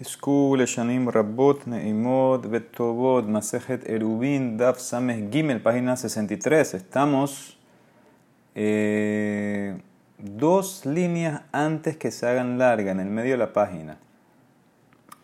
תזכו 0.00 0.56
לשנים 0.58 1.08
רבות, 1.08 1.68
נעימות 1.68 2.46
וטובות, 2.50 3.28
מסכת 3.28 3.84
Erubin, 3.84 4.60
Daf 4.60 4.78
Sameh 4.78 5.32
Gimel, 5.32 5.62
página 5.62 5.96
63. 5.96 6.74
Estamos 6.74 7.56
eh, 8.54 9.74
dos 10.18 10.84
líneas 10.84 11.42
antes 11.52 11.96
que 11.96 12.10
se 12.10 12.26
hagan 12.26 12.58
largas, 12.58 12.92
en 12.92 13.00
el 13.00 13.08
medio 13.08 13.32
de 13.32 13.38
la 13.38 13.52
página. 13.52 13.96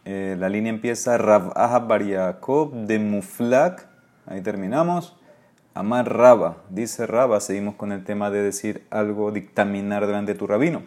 Eh, 0.05 0.37
la 0.39 0.49
línea 0.49 0.71
empieza 0.71 1.19
Rav 1.19 1.53
Ahab 1.55 1.87
Bar 1.89 2.03
Yaakov 2.03 2.73
de 2.87 2.99
Muflak, 2.99 3.87
ahí 4.27 4.41
terminamos. 4.41 5.17
Amar 5.75 6.13
Raba, 6.13 6.59
dice 6.69 7.07
Raba, 7.07 7.41
seguimos 7.41 7.77
con 7.77 7.93
el 7.93 8.05
tema 8.05 8.31
de 8.31 8.43
decir 8.43 8.87
algo, 8.91 9.33
dictaminar 9.33 10.07
delante 10.07 10.33
de 10.33 10.39
tu 10.39 10.47
rabino. 10.47 10.83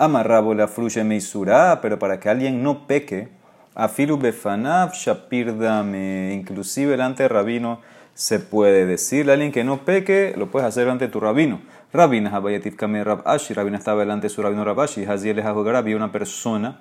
Amarrabo 0.00 0.54
la 0.54 0.68
fruye 0.68 1.02
meisura, 1.02 1.80
pero 1.82 1.98
para 1.98 2.20
que 2.20 2.28
alguien 2.28 2.62
no 2.62 2.86
peque, 2.86 3.30
afilu 3.74 4.16
befanav 4.16 4.92
shapirdame, 4.92 6.32
inclusive 6.32 6.92
delante 6.92 7.24
del 7.24 7.30
rabino 7.30 7.80
se 8.14 8.38
puede 8.38 8.86
decirle 8.86 9.32
a 9.32 9.34
alguien 9.34 9.50
que 9.50 9.64
no 9.64 9.84
peque, 9.84 10.34
lo 10.36 10.52
puedes 10.52 10.68
hacer 10.68 10.84
delante 10.84 11.06
de 11.06 11.10
tu 11.10 11.18
rabino. 11.18 11.60
Rabina 11.92 12.30
habayatif 12.30 12.76
kame 12.76 13.02
rabashi, 13.02 13.54
rabina 13.54 13.76
estaba 13.76 13.98
delante 14.00 14.26
de 14.26 14.28
su 14.30 14.40
rabino 14.40 14.64
rabashi, 14.64 15.04
haziel 15.04 15.40
había 15.40 15.96
una 15.96 16.12
persona 16.12 16.80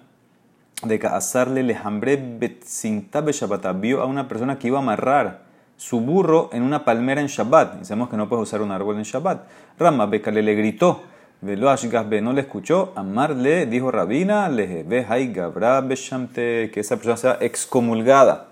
de 0.84 1.00
casarle 1.00 1.64
lejambre 1.64 2.18
betzinta 2.18 3.22
Shabbat, 3.22 3.80
vio 3.80 4.04
a 4.04 4.06
una 4.06 4.28
persona 4.28 4.60
que 4.60 4.68
iba 4.68 4.78
a 4.78 4.82
amarrar 4.84 5.42
su 5.76 6.02
burro 6.02 6.52
en 6.54 6.62
una 6.62 6.86
palmera 6.86 7.20
en 7.20 7.28
Shabbat. 7.28 7.84
Sabemos 7.84 8.10
que 8.10 8.18
no 8.18 8.30
puedes 8.30 8.44
usar 8.44 8.62
un 8.62 8.72
árbol 8.72 8.98
en 8.98 9.04
Shabbat. 9.04 9.48
Rama 9.80 10.06
Bekale 10.06 10.44
le 10.44 10.54
gritó 10.54 11.04
Velo 11.40 11.70
Ashgazbe 11.70 12.20
no 12.20 12.34
le 12.34 12.42
escuchó, 12.42 12.94
amarle, 12.96 13.68
dijo 13.68 13.92
Rabina, 13.92 14.50
le 14.50 14.82
ve 14.82 15.06
Gabra 15.32 15.82
Beshamte, 15.82 16.72
que 16.74 16.80
esa 16.80 16.96
persona 16.96 17.16
sea 17.16 17.38
excomulgada. 17.42 18.48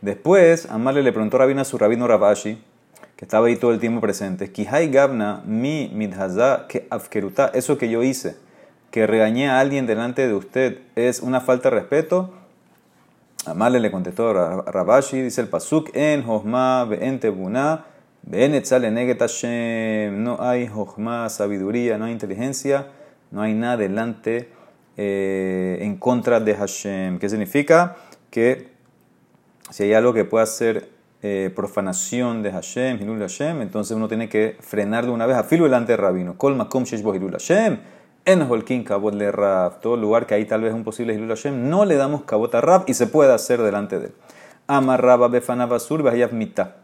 Después, 0.00 0.68
amarle 0.68 1.04
le 1.04 1.12
preguntó 1.12 1.38
Rabina 1.38 1.62
a 1.62 1.64
su 1.64 1.78
rabino 1.78 2.08
Rabashi, 2.08 2.60
que 3.14 3.24
estaba 3.24 3.46
ahí 3.46 3.54
todo 3.54 3.72
el 3.72 3.78
tiempo 3.78 4.00
presente, 4.00 4.50
Kihai 4.50 4.90
Gabna, 4.90 5.42
mi 5.46 5.92
midhaza, 5.94 6.66
que 6.68 6.88
afkeruta, 6.90 7.52
eso 7.54 7.78
que 7.78 7.88
yo 7.88 8.02
hice, 8.02 8.36
que 8.90 9.06
regañé 9.06 9.48
a 9.48 9.60
alguien 9.60 9.86
delante 9.86 10.26
de 10.26 10.34
usted, 10.34 10.80
es 10.96 11.20
una 11.20 11.40
falta 11.40 11.70
de 11.70 11.76
respeto. 11.76 12.34
Amarle 13.46 13.78
le 13.78 13.92
contestó 13.92 14.32
Rabashi, 14.32 15.22
dice 15.22 15.40
el 15.40 15.46
Pasuk, 15.46 15.90
en 15.94 16.28
Hosma, 16.28 16.88
en 17.00 17.20
Tebuna, 17.20 17.84
no 20.12 20.36
hay 20.40 20.66
jochma, 20.66 21.28
sabiduría, 21.28 21.98
no 21.98 22.06
hay 22.06 22.12
inteligencia, 22.12 22.86
no 23.30 23.42
hay 23.42 23.54
nada 23.54 23.76
delante 23.76 24.48
eh, 24.96 25.78
en 25.80 25.96
contra 25.96 26.40
de 26.40 26.54
Hashem. 26.54 27.18
¿Qué 27.18 27.28
significa? 27.28 27.96
Que 28.30 28.68
si 29.70 29.82
hay 29.84 29.94
algo 29.94 30.14
que 30.14 30.24
pueda 30.24 30.46
ser 30.46 30.88
eh, 31.22 31.50
profanación 31.54 32.42
de 32.42 32.52
Hashem, 32.52 33.00
Hilul 33.00 33.18
Hashem, 33.20 33.62
entonces 33.62 33.96
uno 33.96 34.08
tiene 34.08 34.28
que 34.28 34.56
frenar 34.60 35.04
de 35.06 35.10
una 35.10 35.26
vez 35.26 35.36
a 35.36 35.44
filo 35.44 35.64
delante 35.64 35.92
del 35.92 36.00
rabino. 36.00 36.36
Kol 36.36 36.54
makom 36.54 36.84
shesh 36.84 37.00
Hilul 37.00 37.32
Hashem, 37.32 37.78
en 38.24 38.42
Holkin 38.42 38.84
kabot 38.84 39.14
le 39.14 39.32
Rab, 39.32 39.80
todo 39.80 39.96
lugar 39.96 40.26
que 40.26 40.34
hay 40.34 40.44
tal 40.44 40.62
vez 40.62 40.72
un 40.74 40.84
posible 40.84 41.14
Hilul 41.14 41.28
Hashem, 41.28 41.68
no 41.68 41.84
le 41.84 41.96
damos 41.96 42.24
kabot 42.24 42.54
a 42.54 42.60
Rab 42.60 42.84
y 42.86 42.94
se 42.94 43.06
puede 43.06 43.32
hacer 43.32 43.62
delante 43.62 43.98
de 43.98 44.06
él. 44.06 44.12
Amarraba 44.66 45.28
befanavasur 45.28 46.02
bahayav 46.02 46.32
mitah. 46.32 46.83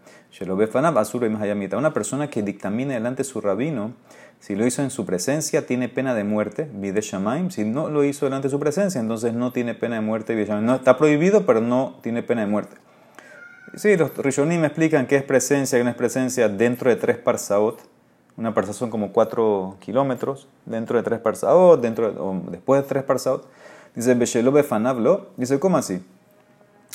Una 1.77 1.93
persona 1.93 2.31
que 2.31 2.43
dictamine 2.43 2.95
delante 2.95 3.23
de 3.23 3.29
su 3.29 3.41
rabino, 3.41 3.95
si 4.39 4.55
lo 4.55 4.67
hizo 4.67 4.83
en 4.83 4.91
su 4.91 5.05
presencia, 5.05 5.67
tiene 5.67 5.89
pena 5.89 6.15
de 6.15 6.25
muerte, 6.25 6.71
shamaim. 7.03 7.51
Si 7.51 7.65
no 7.65 7.91
lo 7.91 8.05
hizo 8.05 8.27
delante 8.27 8.49
de 8.49 8.53
su 8.53 8.61
presencia, 8.61 9.01
entonces 9.01 9.35
no 9.35 9.53
tiene 9.53 9.75
pena 9.75 9.97
de 9.97 10.01
muerte, 10.01 10.47
No, 10.63 10.77
está 10.77 10.97
prohibido, 10.97 11.45
pero 11.45 11.61
no 11.61 11.99
tiene 12.03 12.23
pena 12.23 12.43
de 12.43 12.47
muerte. 12.47 12.77
Sí, 13.75 13.97
los 13.97 14.17
Rishonim 14.17 14.65
explican 14.65 15.07
qué 15.07 15.17
es 15.17 15.23
presencia 15.23 15.79
y 15.79 15.85
no 15.85 15.91
es 15.91 15.97
presencia 15.97 16.49
dentro 16.49 16.91
de 16.91 16.97
tres 16.97 17.19
parsaot. 17.19 17.79
Una 18.37 18.55
parsa 18.55 18.73
son 18.73 18.91
como 18.91 19.13
cuatro 19.13 19.77
kilómetros, 19.81 20.49
dentro 20.65 20.97
de 20.97 21.03
tres 21.03 21.21
parsaot, 21.21 21.81
dentro 21.81 22.09
o 22.19 22.51
después 22.51 22.83
de 22.83 22.89
tres 22.89 23.03
parsaot. 23.05 23.47
Dice, 23.95 24.15
Beshelo. 24.15 24.53
Dice, 25.37 25.61
¿cómo 25.61 25.77
así? 25.77 26.03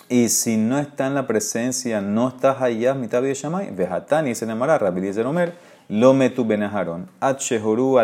Y 0.08 0.30
si 0.30 0.58
no 0.58 0.78
está 0.78 1.08
en 1.08 1.16
la 1.16 1.26
presencia, 1.26 2.02
no 2.02 2.28
estás 2.30 2.62
allá, 2.62 2.94
mitad 2.94 3.22
de 3.22 3.34
Shamay, 3.34 3.72
vejatani, 3.72 4.36
se 4.36 4.46
llamará 4.46 4.78
Rabbi 4.78 5.10
Omer, 5.22 5.54
lo 5.90 6.14
metu 6.14 6.46
benaharon, 6.46 7.08
at 7.20 7.40
shehoru 7.40 7.98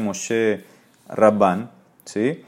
Moshe 0.00 0.64
Rabban, 1.08 1.70
¿sí? 2.04 2.42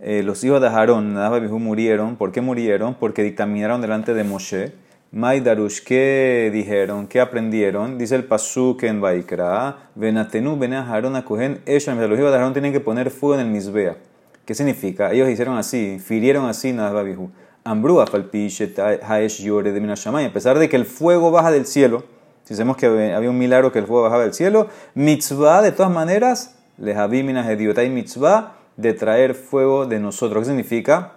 Eh, 0.00 0.22
los 0.22 0.42
hijos 0.44 0.60
de 0.60 0.66
Aarón, 0.66 1.14
Nadab 1.14 1.44
y 1.44 1.48
murieron. 1.48 2.16
¿Por 2.16 2.30
qué 2.30 2.40
murieron? 2.40 2.94
Porque 2.94 3.22
dictaminaron 3.22 3.80
delante 3.80 4.12
de 4.12 4.24
Moshe. 4.24 4.72
Maidarush, 5.12 5.80
¿qué 5.84 6.50
dijeron? 6.52 7.06
¿Qué 7.06 7.20
aprendieron? 7.20 7.96
Dice 7.96 8.16
el 8.16 8.24
Pasuk 8.24 8.82
en 8.82 9.00
Baikra, 9.00 9.90
Venatenu 9.94 10.58
benaharon 10.58 11.14
acogen, 11.14 11.60
ellos, 11.66 11.86
los 11.86 12.18
hijos 12.18 12.30
de 12.32 12.36
Aarón 12.36 12.52
tienen 12.52 12.72
que 12.72 12.80
poner 12.80 13.10
fuego 13.10 13.36
en 13.36 13.46
el 13.46 13.52
Misbea. 13.52 13.96
¿Qué 14.44 14.54
significa? 14.54 15.12
Ellos 15.12 15.30
hicieron 15.30 15.56
así, 15.56 15.98
firieron 16.00 16.46
así 16.46 16.72
Nadab 16.72 17.06
y 17.06 17.14
Ambrúa 17.64 18.04
Haesh 18.06 19.42
Yore 19.42 19.72
de 19.72 19.80
Minashamay. 19.80 20.26
A 20.26 20.32
pesar 20.32 20.58
de 20.58 20.68
que 20.68 20.76
el 20.76 20.84
fuego 20.84 21.30
baja 21.30 21.50
del 21.50 21.64
cielo, 21.64 22.04
si 22.44 22.54
sabemos 22.54 22.76
que 22.76 22.86
había 22.86 23.30
un 23.30 23.38
milagro 23.38 23.72
que 23.72 23.78
el 23.78 23.86
fuego 23.86 24.02
bajaba 24.02 24.22
del 24.24 24.34
cielo, 24.34 24.68
mitzvah 24.94 25.62
de 25.62 25.72
todas 25.72 25.90
maneras, 25.90 26.56
les 26.76 26.96
minas 27.08 27.46
de 27.46 27.88
mitzvah 27.88 28.52
de 28.76 28.92
traer 28.92 29.34
fuego 29.34 29.86
de 29.86 29.98
nosotros. 29.98 30.42
¿Qué 30.42 30.48
significa? 30.48 31.12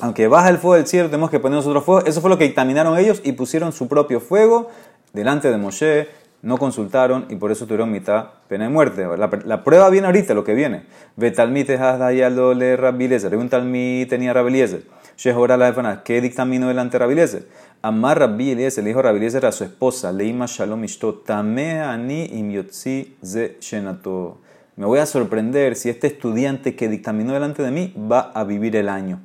Aunque 0.00 0.28
baja 0.28 0.50
el 0.50 0.58
fuego 0.58 0.76
del 0.76 0.86
cielo, 0.86 1.08
tenemos 1.08 1.30
que 1.30 1.40
poner 1.40 1.56
nosotros 1.56 1.84
fuego. 1.84 2.06
Eso 2.06 2.20
fue 2.20 2.30
lo 2.30 2.38
que 2.38 2.44
dictaminaron 2.44 2.96
ellos 2.96 3.20
y 3.24 3.32
pusieron 3.32 3.72
su 3.72 3.88
propio 3.88 4.20
fuego 4.20 4.70
delante 5.12 5.50
de 5.50 5.56
Moshe. 5.56 6.08
No 6.42 6.58
consultaron 6.58 7.26
y 7.30 7.36
por 7.36 7.52
eso 7.52 7.66
tuvieron 7.66 7.90
mitad 7.92 8.26
pena 8.48 8.64
de 8.64 8.70
muerte. 8.70 9.06
La, 9.16 9.64
prueba 9.64 9.88
viene 9.90 10.08
ahorita, 10.08 10.34
lo 10.34 10.42
que 10.42 10.54
viene. 10.54 10.82
Betalmite 11.16 11.78
Hasdayalo 11.78 12.52
le 12.52 12.76
Rabiliezer. 12.76 13.36
Un 13.36 13.48
talmite 13.48 14.10
tenía 14.10 14.32
Rabiliezer. 14.32 14.82
Shehora 15.16 15.56
la 15.56 16.02
¿Qué 16.02 16.20
dictaminó 16.20 16.66
delante 16.68 16.94
de 16.94 16.98
Rabiliezer? 16.98 17.46
Amar 17.84 18.18
Rabbi 18.18 18.54
le 18.54 18.70
dijo 18.70 19.02
Rabiliezer 19.02 19.44
a 19.46 19.52
su 19.52 19.64
esposa, 19.64 20.12
Leima 20.12 20.46
Shalom 20.46 20.84
Ishto, 20.84 21.14
Tame 21.14 21.80
Ani 21.80 22.26
Imyotzi 22.26 23.16
Ze 23.24 23.56
Shenato. 23.60 24.38
Me 24.76 24.86
voy 24.86 25.00
a 25.00 25.06
sorprender 25.06 25.76
si 25.76 25.90
este 25.90 26.06
estudiante 26.06 26.76
que 26.76 26.88
dictaminó 26.88 27.32
delante 27.32 27.62
de 27.62 27.70
mí 27.70 27.94
va 27.96 28.32
a 28.34 28.44
vivir 28.44 28.76
el 28.76 28.88
año. 28.88 29.20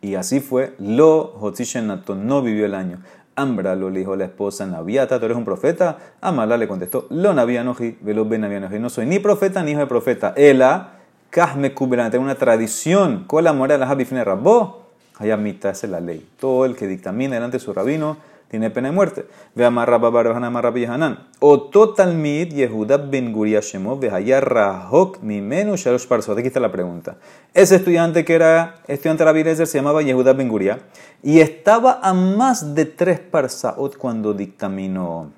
Y 0.00 0.14
así 0.14 0.40
fue, 0.40 0.74
Lo 0.78 1.34
Hotzi 1.38 1.64
Shenato 1.64 2.14
no 2.14 2.40
vivió 2.40 2.64
el 2.64 2.74
año. 2.74 3.02
Ambra 3.38 3.76
lo 3.76 3.90
dijo 3.90 4.16
la 4.16 4.24
esposa 4.24 4.66
Naviata, 4.66 5.18
tú 5.18 5.26
eres 5.26 5.36
un 5.36 5.44
profeta. 5.44 5.96
Amala 6.20 6.56
le 6.56 6.66
contestó, 6.66 7.06
Lo 7.10 7.32
Navianoji, 7.32 7.98
velo 8.00 8.24
Ben 8.24 8.40
Navianoji. 8.40 8.78
No 8.78 8.90
soy 8.90 9.06
ni 9.06 9.20
profeta 9.20 9.62
ni 9.62 9.70
hijo 9.70 9.80
de 9.80 9.86
profeta. 9.86 10.34
Ela, 10.36 10.94
Kahme 11.30 11.72
Kubelan, 11.72 12.10
tengo 12.10 12.24
una 12.24 12.34
tradición. 12.34 13.24
con 13.26 13.44
la 13.44 13.52
moral 13.52 13.78
de 13.78 13.86
la 13.86 13.92
Habifne 13.92 14.24
Rabbo. 14.24 14.86
Hayamita, 15.18 15.70
esa 15.70 15.86
es 15.86 15.90
la 15.90 16.00
ley. 16.00 16.28
Todo 16.40 16.64
el 16.64 16.74
que 16.74 16.86
dictamina 16.86 17.34
delante 17.34 17.58
de 17.58 17.64
su 17.64 17.72
rabino 17.72 18.16
tiene 18.48 18.70
pena 18.70 18.88
de 18.88 18.94
muerte. 18.94 19.26
Ve 19.54 19.64
amarra 19.64 19.98
babar 19.98 20.26
amarra 20.28 20.72
hanan. 20.88 21.28
O 21.40 21.62
totalmid 21.62 22.52
Yehuda 22.52 22.96
ben 22.96 23.32
Guria 23.32 23.60
Shemov 23.60 24.00
ve 24.00 24.10
rahok 24.40 25.22
mimenu 25.22 25.76
shalosh 25.76 26.06
parsot. 26.06 26.38
Aquí 26.38 26.48
está 26.48 26.60
la 26.60 26.72
pregunta. 26.72 27.16
Ese 27.54 27.76
estudiante 27.76 28.24
que 28.24 28.34
era 28.34 28.76
estudiante 28.86 29.24
de 29.24 29.32
Rabbi 29.32 29.66
se 29.66 29.78
llamaba 29.78 30.02
Yehuda 30.02 30.32
ben 30.32 30.48
Guria 30.48 30.78
y 31.22 31.40
estaba 31.40 32.00
a 32.02 32.14
más 32.14 32.74
de 32.74 32.86
tres 32.86 33.20
parsaot 33.20 33.96
cuando 33.96 34.32
dictaminó. 34.32 35.30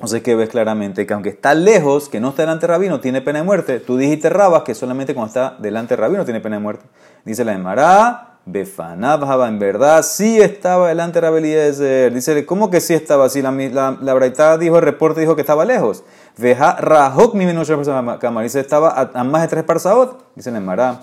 O 0.00 0.06
sea 0.08 0.20
que 0.20 0.34
ves 0.34 0.48
claramente 0.48 1.06
que 1.06 1.14
aunque 1.14 1.28
está 1.28 1.54
lejos, 1.54 2.08
que 2.08 2.18
no 2.18 2.30
está 2.30 2.42
delante 2.42 2.66
de 2.66 2.72
rabino, 2.72 3.00
tiene 3.00 3.20
pena 3.20 3.40
de 3.40 3.44
muerte. 3.44 3.78
Tú 3.78 3.96
dijiste 3.96 4.30
Rabas 4.30 4.62
que 4.62 4.74
solamente 4.74 5.14
cuando 5.14 5.28
está 5.28 5.56
delante 5.60 5.94
de 5.94 6.00
rabino 6.00 6.24
tiene 6.24 6.40
pena 6.40 6.56
de 6.56 6.62
muerte. 6.62 6.86
Dice 7.24 7.44
la 7.44 7.52
Emara 7.52 8.31
Befanabhaba, 8.44 9.48
en 9.48 9.60
verdad 9.60 10.02
sí 10.02 10.40
estaba 10.40 10.88
delante 10.88 11.20
de 11.20 11.26
Rabeliezer. 11.28 12.12
Dice, 12.12 12.44
¿cómo 12.44 12.70
que 12.70 12.80
sí 12.80 12.92
estaba 12.92 13.26
así? 13.26 13.40
La, 13.40 13.52
la, 13.52 13.96
la 14.00 14.58
dijo, 14.58 14.78
el 14.78 14.82
reporte 14.82 15.20
dijo 15.20 15.36
que 15.36 15.42
estaba 15.42 15.64
lejos. 15.64 16.02
Veja 16.36 16.76
Rahok 16.76 17.34
mi 17.34 17.46
menos 17.46 17.70
cámara. 18.18 18.42
Dice, 18.42 18.58
estaba 18.58 19.10
a, 19.14 19.24
más 19.24 19.42
de 19.42 19.48
tres 19.48 19.62
parsaot. 19.62 20.34
Dice 20.34 20.50
en 20.50 20.64
Mará, 20.64 21.00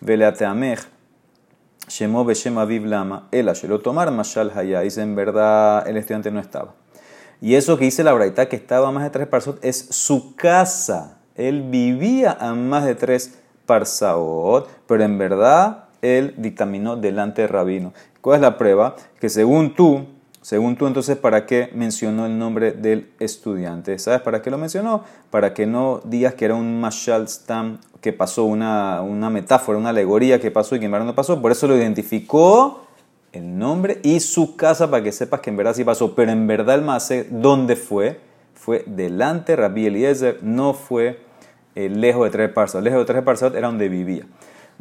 Veleateamech, 0.00 0.80
Shemo 1.88 2.26
Beshem 2.26 2.58
Aviv 2.58 2.84
Lama, 2.84 3.28
lo 3.32 3.80
tomar 3.80 4.10
Mashal 4.10 4.52
Haya. 4.54 4.80
Dice, 4.80 5.00
en 5.00 5.14
verdad 5.14 5.88
el 5.88 5.96
estudiante 5.96 6.30
no 6.30 6.40
estaba. 6.40 6.74
Y 7.40 7.54
eso 7.54 7.78
que 7.78 7.86
dice 7.86 8.04
la 8.04 8.12
Braita, 8.12 8.48
que 8.48 8.56
estaba 8.56 8.88
a 8.88 8.92
más 8.92 9.02
de 9.02 9.10
tres 9.10 9.26
parsaot, 9.28 9.64
es 9.64 9.88
su 9.90 10.36
casa. 10.36 11.18
Él 11.36 11.62
vivía 11.70 12.36
a 12.38 12.52
más 12.54 12.84
de 12.84 12.94
tres 12.94 13.38
parsaot, 13.64 14.68
pero 14.86 15.02
en 15.04 15.16
verdad 15.16 15.84
él 16.02 16.34
dictaminó 16.36 16.96
delante 16.96 17.42
del 17.42 17.50
rabino. 17.50 17.94
¿Cuál 18.20 18.36
es 18.36 18.42
la 18.42 18.58
prueba? 18.58 18.96
Que 19.20 19.28
según 19.28 19.74
tú, 19.74 20.06
Según 20.42 20.74
tú, 20.74 20.88
entonces, 20.88 21.16
¿para 21.16 21.46
qué 21.46 21.70
mencionó 21.72 22.26
el 22.26 22.36
nombre 22.36 22.72
del 22.72 23.12
estudiante? 23.20 23.96
¿Sabes 24.00 24.22
para 24.22 24.42
qué 24.42 24.50
lo 24.50 24.58
mencionó? 24.58 25.04
Para 25.30 25.54
que 25.54 25.66
no 25.66 26.00
digas 26.02 26.34
que 26.34 26.46
era 26.46 26.56
un 26.56 26.80
mashal 26.80 27.28
stam, 27.28 27.78
que 28.00 28.12
pasó 28.12 28.42
una, 28.42 29.02
una 29.02 29.30
metáfora, 29.30 29.78
una 29.78 29.90
alegoría 29.90 30.40
que 30.40 30.50
pasó 30.50 30.74
y 30.74 30.80
que 30.80 30.86
en 30.86 30.90
verdad 30.90 31.06
no 31.06 31.14
pasó. 31.14 31.40
Por 31.40 31.52
eso 31.52 31.68
lo 31.68 31.76
identificó 31.76 32.82
el 33.30 33.56
nombre 33.56 34.00
y 34.02 34.18
su 34.18 34.56
casa 34.56 34.90
para 34.90 35.04
que 35.04 35.12
sepas 35.12 35.38
que 35.38 35.50
en 35.50 35.56
verdad 35.58 35.74
sí 35.74 35.84
pasó. 35.84 36.16
Pero 36.16 36.32
en 36.32 36.48
verdad 36.48 36.74
el 36.74 36.82
Mase, 36.82 37.28
¿dónde 37.30 37.76
fue? 37.76 38.18
Fue 38.54 38.82
delante 38.86 39.54
Rabbi 39.54 39.86
Eliezer, 39.86 40.40
no 40.42 40.74
fue 40.74 41.20
eh, 41.76 41.88
lejos 41.88 42.24
de 42.24 42.30
tres 42.30 42.50
parsot. 42.50 42.82
Lejos 42.82 42.98
de 42.98 43.04
tres 43.04 43.22
parsot 43.22 43.54
era 43.54 43.68
donde 43.68 43.88
vivía. 43.88 44.26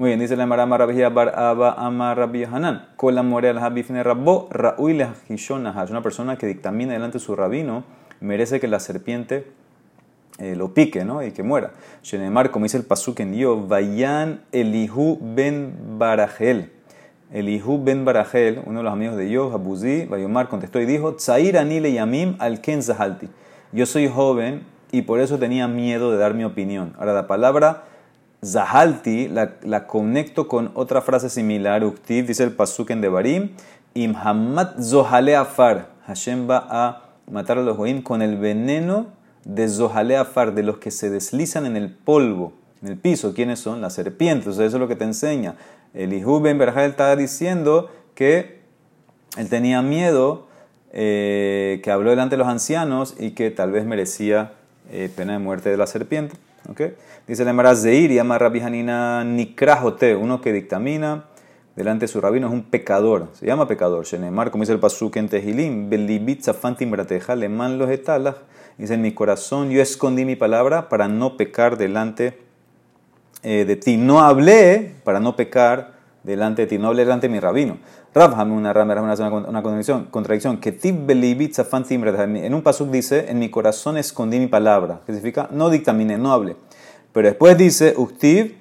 Muy 0.02 0.08
bien, 0.08 0.20
dice 0.20 0.36
la 0.36 0.48
Marama 0.48 0.80
Rabbi 0.80 1.00
Bar 1.14 1.38
Abba 1.38 1.74
Ama 1.78 2.16
Rabbi 2.16 2.44
Hanan. 2.44 2.88
Con 2.96 3.14
la 3.14 3.22
moral 3.22 3.60
Habifne 3.60 4.02
Rabbo, 4.02 4.50
Una 4.50 6.02
persona 6.02 6.40
que 6.40 6.48
dictamina 6.48 6.94
delante 6.94 7.20
de 7.20 7.24
su 7.24 7.36
rabino 7.36 7.84
merece 8.20 8.60
que 8.60 8.68
la 8.68 8.80
serpiente 8.80 9.46
eh, 10.40 10.56
lo 10.56 10.74
pique 10.74 11.06
¿no? 11.06 11.22
y 11.22 11.34
que 11.34 11.44
muera. 11.44 11.74
Shenemar, 12.02 12.50
como 12.50 12.66
dice 12.66 12.78
el 12.78 12.84
Pasuk 12.84 13.20
en 13.20 13.34
Dios, 13.34 13.68
Vayan 13.68 14.42
Elihu 14.52 15.20
ben 15.22 16.00
Barajel. 16.00 16.72
Elihu 17.32 17.84
ben 17.84 18.04
Barajel, 18.04 18.64
uno 18.66 18.80
de 18.80 18.84
los 18.84 18.94
amigos 18.94 19.18
de 19.18 19.26
Dios, 19.26 19.54
Abuzi, 19.54 20.06
Bayomar, 20.06 20.50
contestó 20.50 20.82
y 20.82 20.88
dijo, 20.88 21.14
Tzair 21.14 21.60
anile 21.60 21.94
yamim 21.94 22.38
al 22.40 22.60
zahalti. 22.82 23.30
Yo 23.72 23.86
soy 23.86 24.08
joven 24.08 24.64
y 24.92 25.04
por 25.04 25.20
eso 25.20 25.38
tenía 25.38 25.68
miedo 25.68 26.12
de 26.12 26.18
dar 26.18 26.34
mi 26.34 26.44
opinión. 26.44 26.96
Ahora, 26.98 27.14
la 27.14 27.28
palabra 27.28 27.84
Zahalti 28.44 29.28
la, 29.28 29.86
conecto 29.86 30.48
con 30.48 30.72
otra 30.74 31.02
frase 31.02 31.30
similar. 31.30 31.84
Uktiv 31.84 32.26
dice 32.28 32.44
el 32.44 32.54
Pasuk 32.54 32.90
en 32.90 33.02
Devarim. 33.02 33.52
Imhamad 33.94 34.82
Zohale 34.82 35.36
Afar. 35.36 35.90
Hashem 36.08 36.50
va 36.50 36.66
a 36.70 37.04
matar 37.30 37.60
a 37.60 37.62
los 37.62 37.78
Goim 37.78 38.02
con 38.02 38.22
el 38.22 38.38
veneno 38.38 39.08
de 39.46 39.68
Zohale 39.68 40.18
Afar, 40.18 40.56
de 40.56 40.64
los 40.64 40.80
que 40.80 40.90
se 40.90 41.10
deslizan 41.10 41.66
en 41.66 41.78
el 41.78 41.92
polvo, 41.92 42.54
en 42.82 42.90
el 42.90 42.98
piso. 42.98 43.34
¿Quiénes 43.34 43.60
son? 43.60 43.80
Las 43.80 43.94
serpientes. 43.94 44.48
eso 44.48 44.64
es 44.66 44.74
lo 44.74 44.88
que 44.88 44.96
te 44.96 45.04
enseña. 45.04 45.56
El 45.94 46.10
Ben 46.42 46.58
Berajel 46.58 46.92
estaba 46.92 47.16
diciendo 47.16 47.92
que 48.16 48.62
él 49.38 49.50
tenía 49.50 49.82
miedo, 49.82 50.48
eh, 50.94 51.80
que 51.84 51.92
habló 51.92 52.10
delante 52.10 52.36
de 52.36 52.40
los 52.40 52.48
ancianos 52.48 53.16
y 53.20 53.32
que 53.32 53.52
tal 53.52 53.72
vez 53.72 53.86
merecía 53.86 54.54
eh, 54.90 55.12
pena 55.16 55.34
de 55.34 55.40
muerte 55.40 55.70
de 55.70 55.78
la 55.78 55.86
serpiente. 55.86 56.38
¿Okay? 56.70 56.96
Dice 57.28 57.44
la 57.44 57.52
Emara 57.52 57.76
Zeir, 57.76 58.12
llama 58.12 58.38
Rabbi 58.38 58.60
Hanina 58.60 59.24
Nikrajote, 59.24 60.16
uno 60.16 60.42
que 60.42 60.54
dictamina 60.54 61.26
delante 61.76 62.06
de 62.06 62.08
su 62.08 62.20
rabino 62.20 62.48
es 62.48 62.54
un 62.54 62.64
pecador, 62.64 63.30
se 63.34 63.46
llama 63.46 63.68
pecador. 63.68 64.06
Shenemar, 64.06 64.52
como 64.52 64.64
dice 64.64 64.74
el 64.74 64.80
Pasuk 64.80 65.16
en 65.18 65.30
Tehilim, 65.30 65.90
Belibit 65.90 66.44
Zafantim 66.44 66.92
Brateja, 66.92 67.36
le 67.36 67.50
man 67.50 67.78
los 67.78 67.90
etalas. 67.90 68.36
Dice 68.78 68.96
en 68.96 69.02
mi 69.02 69.14
corazón, 69.14 69.70
yo 69.70 69.82
escondí 69.82 70.26
mi 70.26 70.36
palabra 70.36 70.90
para 70.90 71.08
no 71.08 71.38
pecar 71.38 71.78
delante 71.78 72.40
eh, 73.44 73.66
de 73.66 73.76
ti. 73.76 73.98
No 73.98 74.22
hablé 74.22 74.96
para 75.04 75.20
no 75.20 75.36
pecar 75.36 76.01
delante 76.24 76.64
de 76.64 76.68
ti, 76.68 76.78
no 76.78 76.88
hablé 76.88 77.04
delante 77.04 77.28
de 77.28 77.34
mi 77.34 77.40
rabino. 77.40 77.78
Rabham, 78.14 78.52
una 78.52 78.72
una, 78.72 79.62
contradicción, 79.62 80.06
contradicción. 80.06 80.58
Que 80.58 80.78
En 80.82 82.54
un 82.54 82.62
pasuk 82.62 82.90
dice, 82.90 83.30
en 83.30 83.40
mi 83.40 83.50
corazón 83.50 83.98
escondí 83.98 84.40
mi 84.40 84.48
palabra. 84.48 85.02
Que 85.06 85.14
significa, 85.14 85.48
no 85.52 85.70
dictamine, 85.70 86.18
no 86.18 86.34
hable. 86.34 86.56
Pero 87.14 87.28
después 87.28 87.58
dice, 87.58 87.94
Uktiv, 87.98 88.58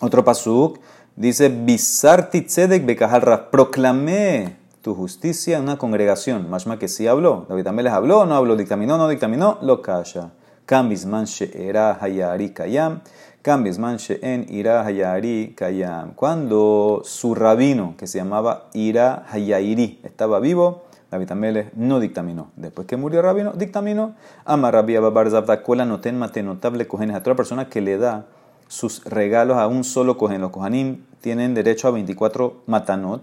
otro 0.00 0.24
pasuk, 0.24 0.80
dice, 1.16 1.48
Bisarti 1.48 2.42
tzedek 2.42 2.84
bekahal 2.84 3.48
proclamé 3.50 4.56
tu 4.82 4.94
justicia 4.94 5.58
en 5.58 5.64
una 5.64 5.78
congregación. 5.78 6.48
Más 6.50 6.66
que 6.78 6.88
sí 6.88 7.06
habló. 7.06 7.46
David 7.48 7.64
también 7.64 7.84
les 7.84 7.92
habló, 7.92 8.26
no 8.26 8.34
habló, 8.34 8.56
dictaminó, 8.56 8.98
no 8.98 9.08
dictaminó, 9.08 9.58
lo 9.62 9.82
calla. 9.82 10.30
Cambis 10.66 11.04
man 11.04 11.26
era 11.54 11.98
hayari 12.00 12.50
kayam. 12.50 13.00
Cambies 13.42 13.78
man 13.78 13.98
en 14.22 14.46
ira 14.52 14.84
hayari 14.84 15.54
kayam. 15.56 16.12
Cuando 16.14 17.02
su 17.04 17.34
rabino, 17.34 17.94
que 17.96 18.06
se 18.06 18.18
llamaba 18.18 18.68
ira 18.74 19.24
hayari, 19.30 19.98
estaba 20.04 20.40
vivo, 20.40 20.82
David 21.10 21.32
Amelech 21.32 21.72
no 21.74 21.98
dictaminó. 22.00 22.50
Después 22.56 22.86
que 22.86 22.96
murió 22.96 23.20
Rabino, 23.20 23.52
dictaminó. 23.52 24.14
Ama 24.44 24.70
Rabbi 24.70 24.94
Ababar 24.94 25.28
Zavdakola 25.28 25.84
noten 25.84 26.18
matenotable 26.18 26.86
cojenes. 26.86 27.16
A 27.16 27.22
toda 27.22 27.34
persona 27.34 27.68
que 27.68 27.80
le 27.80 27.98
da 27.98 28.26
sus 28.68 29.04
regalos 29.04 29.56
a 29.58 29.66
un 29.66 29.82
solo 29.82 30.16
cojen. 30.16 30.40
Los 30.40 30.50
cojanim 30.50 31.02
tienen 31.20 31.54
derecho 31.54 31.88
a 31.88 31.90
24 31.90 32.62
matanot, 32.66 33.22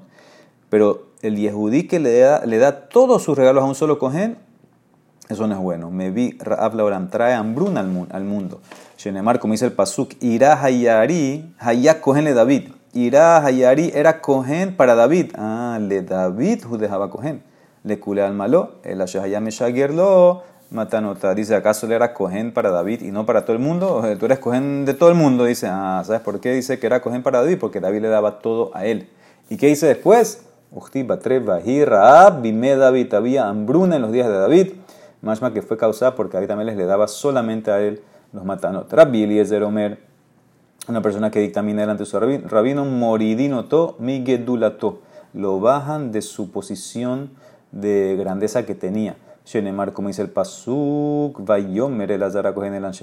pero 0.70 1.04
el 1.22 1.38
yehudí 1.38 1.88
que 1.88 2.00
le 2.00 2.20
da, 2.20 2.46
le 2.46 2.58
da 2.58 2.90
todos 2.90 3.24
sus 3.24 3.38
regalos 3.38 3.63
a 3.63 3.68
un 3.68 3.75
solo 3.75 4.00
cojen, 4.00 4.38
eso 5.29 5.47
no 5.47 5.53
es 5.53 5.59
bueno. 5.59 5.91
Me 5.91 6.12
vi, 6.12 6.38
ahora, 6.45 7.07
trae 7.09 7.33
hambruna 7.33 7.81
al 7.81 8.24
mundo. 8.24 8.62
Shenemar, 8.97 9.39
como 9.39 9.53
dice 9.53 9.65
el 9.65 9.74
Pasuk, 9.74 10.13
irá 10.21 10.62
hayari, 10.63 11.53
hayá 11.59 12.01
cogen 12.01 12.25
David. 12.33 12.69
Irá 12.94 13.45
hayari 13.45 13.91
era 13.94 14.21
cogen 14.21 14.75
para 14.75 14.95
David. 14.95 15.31
Ah, 15.35 15.79
le 15.81 16.01
David 16.01 16.65
dejaba 16.79 17.09
cogen 17.09 17.41
le 17.88 18.00
cule 18.00 18.21
al 18.21 18.33
malo, 18.33 18.74
el 18.83 19.01
Ashahayam 19.01 19.47
lo 19.94 20.44
matanota. 20.69 21.33
Dice, 21.33 21.56
¿acaso 21.56 21.88
le 21.88 21.95
era 21.95 22.13
cogen 22.13 22.53
para 22.53 22.69
David 22.69 23.01
y 23.01 23.12
no 23.12 23.25
para 23.25 23.45
todo 23.45 23.56
el 23.56 23.62
mundo? 23.62 24.03
Tú 24.19 24.25
eres 24.25 24.39
cogen 24.39 24.85
de 24.85 24.94
todo 24.94 25.09
el 25.09 25.15
mundo. 25.15 25.45
Dice, 25.45 25.68
ah, 25.69 26.03
¿sabes 26.06 26.21
por 26.21 26.39
qué 26.41 26.53
dice 26.53 26.79
que 26.79 26.85
era 26.85 27.01
cogen 27.01 27.24
para 27.24 27.39
David? 27.39 27.57
Porque 27.59 27.79
David 27.79 28.01
le 28.01 28.09
daba 28.09 28.39
todo 28.39 28.71
a 28.74 28.85
él. 28.85 29.09
¿Y 29.50 29.57
qué 29.57 29.68
dice 29.68 29.88
después? 29.88 30.44
Bime 32.41 32.75
David, 32.75 33.13
había 33.13 33.47
hambruna 33.47 33.95
en 33.95 34.01
los 34.01 34.12
días 34.12 34.27
de 34.27 34.38
David, 34.38 34.74
más 35.22 35.42
que 35.52 35.62
fue 35.62 35.78
causada 35.78 36.16
porque 36.16 36.38
David 36.38 36.48
también 36.48 36.68
les 36.68 36.78
le 36.78 36.86
daba 36.86 37.08
solamente 37.08 37.72
a 37.72 37.81
él 37.81 38.02
los 38.34 38.46
matanot. 38.46 38.92
Rabbi 38.92 39.24
Eliezer 39.24 39.64
Omer, 39.64 40.00
una 40.88 41.02
persona 41.02 41.31
que 41.31 41.40
dictamina 41.40 41.81
delante 41.81 42.04
de 42.04 42.10
su 42.10 42.19
rabino, 42.19 42.86
moridino 42.86 43.66
to, 43.66 43.98
lo 45.34 45.60
bajan 45.60 46.12
de 46.12 46.22
su 46.22 46.52
posición 46.52 47.31
de 47.72 48.16
grandeza 48.18 48.66
que 48.66 48.75
tenía. 48.75 49.18
Shenemar, 49.46 49.94
como 49.94 50.10
dice 50.10 50.22
el 50.22 50.30
Pasuk, 50.30 51.44
Vayomer 51.46 52.12
el 52.12 52.24
Azar 52.24 52.54
en 52.63 52.74
el 52.74 52.94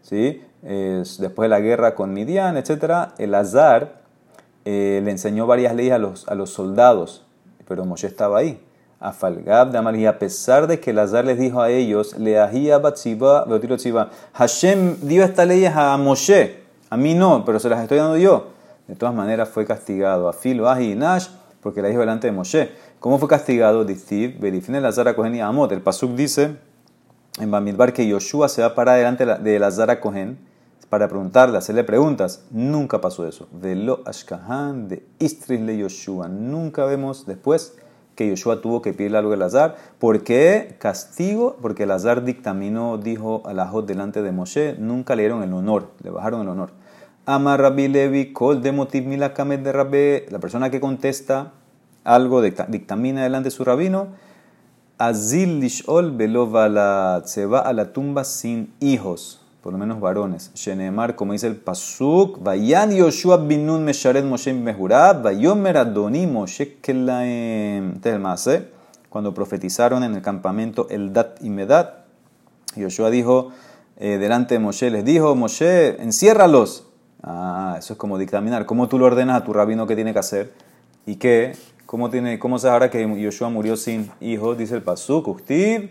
¿Sí? 0.00 0.42
después 0.62 1.44
de 1.44 1.48
la 1.48 1.60
guerra 1.60 1.94
con 1.94 2.12
Midian, 2.12 2.56
etc., 2.56 3.12
el 3.18 3.34
Azar 3.34 4.00
eh, 4.64 5.00
le 5.04 5.10
enseñó 5.10 5.46
varias 5.46 5.74
leyes 5.74 5.92
a 5.92 5.98
los, 5.98 6.28
a 6.28 6.34
los 6.34 6.50
soldados, 6.50 7.24
pero 7.68 7.84
Moshe 7.84 8.06
estaba 8.06 8.38
ahí. 8.38 8.60
A 9.04 9.12
Falgab 9.12 9.72
de 9.72 9.98
y 9.98 10.06
a 10.06 10.16
pesar 10.16 10.68
de 10.68 10.78
que 10.78 10.90
el 10.90 10.98
Azar 11.00 11.24
les 11.24 11.36
dijo 11.36 11.60
a 11.60 11.70
ellos, 11.70 12.16
le 12.18 12.38
Batziba, 12.78 14.10
Hashem 14.32 14.96
dio 15.02 15.24
estas 15.24 15.48
leyes 15.48 15.72
a 15.74 15.96
Moshe, 15.96 16.62
a 16.88 16.96
mí 16.96 17.12
no, 17.12 17.44
pero 17.44 17.58
se 17.58 17.68
las 17.68 17.82
estoy 17.82 17.98
dando 17.98 18.16
yo. 18.16 18.52
De 18.86 18.94
todas 18.94 19.12
maneras 19.14 19.48
fue 19.48 19.66
castigado 19.66 20.28
a 20.28 20.32
Filo, 20.32 20.72
y 20.80 20.94
Nash, 20.94 21.26
porque 21.60 21.82
la 21.82 21.88
dijo 21.88 21.98
delante 21.98 22.28
de 22.28 22.32
Moshe. 22.32 22.70
¿Cómo 23.00 23.18
fue 23.18 23.28
castigado? 23.28 23.84
Distiv, 23.84 24.38
Belifne 24.38 24.80
Lazara 24.80 25.16
Cohen 25.16 25.34
y 25.34 25.40
Amot. 25.40 25.72
El 25.72 25.80
Pasuk 25.80 26.12
dice 26.12 26.56
en 27.40 27.50
Bamidbar 27.50 27.92
que 27.92 28.06
Yoshua 28.06 28.48
se 28.48 28.62
va 28.62 28.68
a 28.68 28.74
parar 28.76 28.98
delante 28.98 29.26
de 29.26 29.58
Lazara 29.58 29.98
Cohen 29.98 30.38
para 30.88 31.08
preguntarle, 31.08 31.58
hacerle 31.58 31.82
preguntas. 31.82 32.44
Nunca 32.50 33.00
pasó 33.00 33.26
eso. 33.26 33.48
Velo 33.50 34.02
Ashkahan 34.04 34.86
de 34.86 35.04
Istrisle 35.18 35.76
Yoshua. 35.76 36.28
Nunca 36.28 36.84
vemos 36.84 37.26
después 37.26 37.76
que 38.14 38.28
Yoshua 38.28 38.60
tuvo 38.60 38.82
que 38.82 38.92
pedirle 38.92 39.18
algo 39.18 39.32
a 39.32 39.36
Lazar. 39.36 39.76
¿Por 39.98 40.22
qué 40.22 40.76
castigo? 40.78 41.56
Porque 41.60 41.86
Lazar 41.86 42.24
dictaminó, 42.24 42.98
dijo 42.98 43.42
a 43.46 43.52
la 43.54 43.66
Jod 43.66 43.84
delante 43.84 44.22
de 44.22 44.32
Moshe, 44.32 44.76
nunca 44.78 45.16
le 45.16 45.22
dieron 45.22 45.42
el 45.42 45.52
honor, 45.52 45.90
le 46.02 46.10
bajaron 46.10 46.42
el 46.42 46.48
honor. 46.48 46.70
Amar 47.24 47.60
Rabbi 47.60 47.88
Levi, 47.88 48.32
Kol 48.32 48.62
de 48.62 48.72
Motiv 48.72 49.06
Milakamed 49.06 49.60
de 49.60 49.72
Rabbe, 49.72 50.26
la 50.30 50.38
persona 50.38 50.70
que 50.70 50.80
contesta 50.80 51.52
algo 52.04 52.42
dictamina 52.42 53.22
delante 53.22 53.46
de 53.46 53.50
su 53.52 53.64
rabino, 53.64 54.08
Azil 54.98 55.58
lishol 55.58 56.16
la 56.16 57.22
se 57.24 57.46
va 57.46 57.60
a 57.60 57.72
la 57.72 57.92
tumba 57.92 58.22
sin 58.24 58.72
hijos, 58.78 59.41
por 59.62 59.72
lo 59.72 59.78
menos 59.78 60.00
varones. 60.00 60.50
Shenemar, 60.54 61.14
como 61.14 61.32
dice 61.32 61.46
el 61.46 61.56
Pasuk, 61.56 62.42
Vayan 62.42 62.90
Yoshua 62.90 63.36
binun 63.36 63.84
mesharet 63.84 64.24
Moshe 64.24 64.52
mejurab, 64.52 65.22
Vayomer 65.22 65.76
Adoni 65.76 66.26
Moshe 66.26 66.78
kelaem. 66.80 67.92
Este 67.94 68.10
es 68.10 68.62
cuando 69.08 69.32
profetizaron 69.32 70.02
en 70.02 70.14
el 70.14 70.22
campamento 70.22 70.88
el 70.90 71.12
Dat 71.12 71.40
y 71.40 71.50
Medat. 71.50 72.06
Yoshua 72.74 73.10
dijo, 73.10 73.52
eh, 73.98 74.18
delante 74.18 74.54
de 74.54 74.58
Moshe, 74.58 74.90
les 74.90 75.04
dijo, 75.04 75.36
Moshe, 75.36 76.02
enciérralos. 76.02 76.88
Ah, 77.22 77.76
eso 77.78 77.92
es 77.92 77.98
como 77.98 78.18
dictaminar. 78.18 78.66
¿Cómo 78.66 78.88
tú 78.88 78.98
lo 78.98 79.04
ordenas 79.04 79.40
a 79.40 79.44
tu 79.44 79.52
rabino 79.52 79.86
qué 79.86 79.94
tiene 79.94 80.12
que 80.12 80.18
hacer? 80.18 80.52
¿Y 81.06 81.16
qué? 81.16 81.54
¿Cómo, 81.86 82.10
tiene, 82.10 82.38
cómo 82.38 82.58
se 82.58 82.68
ahora 82.68 82.90
que 82.90 83.06
Yoshua 83.20 83.48
murió 83.48 83.76
sin 83.76 84.10
hijos? 84.20 84.58
Dice 84.58 84.74
el 84.74 84.82
Pasuk, 84.82 85.28
Uktiv, 85.28 85.90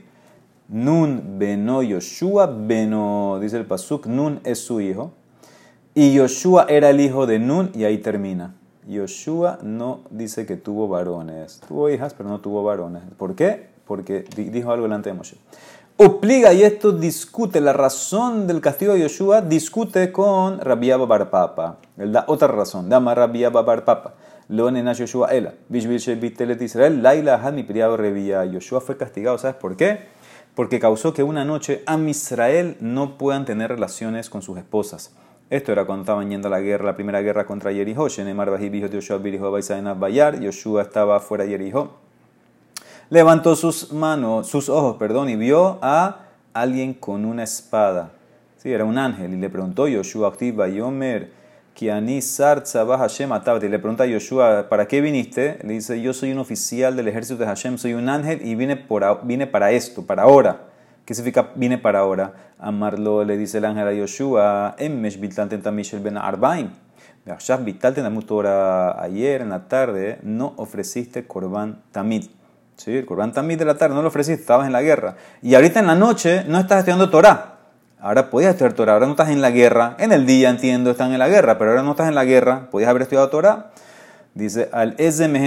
Nun 0.70 1.38
beno 1.38 1.84
Yoshua 1.84 2.48
beno, 2.48 3.40
dice 3.42 3.58
el 3.58 3.66
Pasuk, 3.66 4.06
Nun 4.06 4.40
es 4.44 4.60
su 4.60 4.82
hijo. 4.82 5.12
Y 5.94 6.14
Yoshua 6.14 6.66
era 6.70 6.90
el 6.90 7.02
hijo 7.02 7.28
de 7.28 7.40
Nun 7.40 7.72
y 7.74 7.84
ahí 7.84 7.98
termina. 7.98 8.56
Yoshua 8.88 9.60
no 9.62 10.02
dice 10.10 10.46
que 10.46 10.56
tuvo 10.56 10.88
varones. 10.88 11.62
Tuvo 11.68 11.90
hijas, 11.90 12.14
pero 12.14 12.30
no 12.30 12.40
tuvo 12.40 12.64
varones. 12.64 13.04
¿Por 13.18 13.36
qué? 13.36 13.70
Porque 13.86 14.24
dijo 14.36 14.72
algo 14.72 14.84
delante 14.84 15.10
de 15.10 15.16
Moshe. 15.16 15.38
Obliga, 15.98 16.52
y 16.52 16.64
esto 16.64 16.94
discute, 16.94 17.62
la 17.62 17.74
razón 17.74 18.48
del 18.48 18.60
castigo 18.60 18.94
de 18.94 19.02
Yoshua 19.02 19.42
discute 19.42 20.12
con 20.12 20.60
Rabia 20.60 20.98
Bar 20.98 21.30
Papa. 21.30 21.78
Él 21.98 22.12
da 22.12 22.24
otra 22.28 22.48
razón. 22.48 22.90
Dama 22.90 23.14
Rabia 23.14 23.50
Bar 23.50 23.86
Papa. 23.86 24.16
Lo 24.48 24.72
nena 24.72 24.94
Yoshua 24.94 25.28
ela. 25.30 25.54
Israel. 25.70 27.04
Laila 27.04 27.36
Hami 27.36 27.64
Priado 27.64 27.98
Revía. 27.98 28.44
Yoshua 28.46 28.82
fue 28.82 28.98
castigado. 28.98 29.38
¿Sabes 29.38 29.58
por 29.58 29.78
qué? 29.78 30.11
Porque 30.56 30.80
causó 30.80 31.14
que 31.14 31.24
una 31.24 31.46
noche 31.46 31.84
a 31.86 31.98
no 32.80 33.18
puedan 33.18 33.46
tener 33.46 33.70
relaciones 33.70 34.30
con 34.30 34.42
sus 34.42 34.58
esposas. 34.58 35.16
Esto 35.50 35.72
era 35.72 35.86
cuando 35.86 36.04
estaban 36.04 36.30
yendo 36.30 36.48
a 36.48 36.52
la 36.52 36.62
guerra, 36.62 36.86
la 36.86 36.96
primera 36.96 37.22
guerra 37.22 37.46
contra 37.46 37.74
Jericó. 37.74 38.08
Yoshua 40.40 40.82
estaba 40.82 41.20
fuera 41.20 41.44
de 41.44 41.50
Jericó. 41.52 41.98
Levantó 43.10 43.58
sus 43.58 43.92
manos, 43.92 44.48
sus 44.48 44.70
ojos, 44.70 44.96
perdón, 44.96 45.28
y 45.28 45.36
vio 45.36 45.78
a 45.82 46.20
alguien 46.54 46.94
con 46.94 47.26
una 47.26 47.44
espada. 47.44 48.12
Sí, 48.56 48.72
era 48.72 48.86
un 48.86 48.98
ángel. 48.98 49.34
Y 49.34 49.38
le 49.38 49.50
preguntó 49.50 49.88
Yoshua, 49.90 50.32
Yomer, 50.70 51.32
Y 51.82 51.88
le 51.88 53.80
pregunta 53.80 54.04
a 54.04 54.06
Yoshua, 54.06 54.70
¿para 54.70 54.88
qué 54.88 55.02
viniste? 55.02 55.58
Le 55.64 55.74
dice, 55.74 56.00
yo 56.00 56.14
soy 56.14 56.32
un 56.32 56.38
oficial 56.38 56.96
del 56.96 57.08
ejército 57.08 57.40
de 57.40 57.48
Hashem, 57.48 57.80
soy 57.80 57.96
un 57.96 58.08
ángel 58.08 58.46
y 58.46 58.54
vine, 58.54 58.76
por, 58.76 59.26
vine 59.26 59.48
para 59.48 59.72
esto, 59.72 60.06
para 60.06 60.22
ahora. 60.22 60.68
¿Qué 61.06 61.16
significa 61.16 61.50
vine 61.56 61.80
para 61.80 62.02
ahora? 62.02 62.34
Amarlo 62.60 63.24
le 63.24 63.36
dice 63.36 63.58
el 63.58 63.66
ángel 63.66 63.88
a 63.88 63.94
Yoshua, 63.94 64.76
Emmesh 64.78 65.20
Ben 65.20 66.18
Arbaim. 66.18 66.70
Ayer 67.26 69.42
en 69.42 69.50
la 69.50 69.68
tarde 69.68 70.20
no 70.22 70.54
ofreciste 70.58 71.26
Korban 71.26 71.82
Tamid. 71.92 72.26
¿Sí? 72.76 72.98
El 72.98 73.08
Korban 73.08 73.34
Tamid 73.34 73.58
de 73.58 73.66
la 73.66 73.76
tarde 73.76 73.96
no 73.96 74.04
lo 74.04 74.10
ofreciste, 74.10 74.42
estabas 74.42 74.68
en 74.68 74.74
la 74.74 74.84
guerra. 74.84 75.16
Y 75.42 75.56
ahorita 75.56 75.80
en 75.80 75.88
la 75.88 75.96
noche 75.96 76.44
no 76.48 76.60
estás 76.60 76.78
estudiando 76.78 77.10
Torah. 77.10 77.51
Ahora 78.04 78.32
podías 78.32 78.54
estudiar 78.54 78.74
Torah, 78.74 78.94
ahora 78.94 79.06
no 79.06 79.12
estás 79.12 79.30
en 79.30 79.42
la 79.42 79.52
guerra. 79.52 79.96
En 80.00 80.12
el 80.12 80.26
día 80.26 80.50
entiendo, 80.50 80.90
están 80.90 81.14
en 81.14 81.20
la 81.20 81.30
guerra, 81.30 81.60
pero 81.60 81.70
ahora 81.70 81.84
no 81.84 81.92
estás 81.92 82.08
en 82.08 82.16
la 82.16 82.26
guerra. 82.26 82.68
Podías 82.72 82.90
haber 82.90 83.04
estudiado 83.04 83.30
Torah. 83.30 83.70
Dice, 84.34 84.70
al 84.72 84.96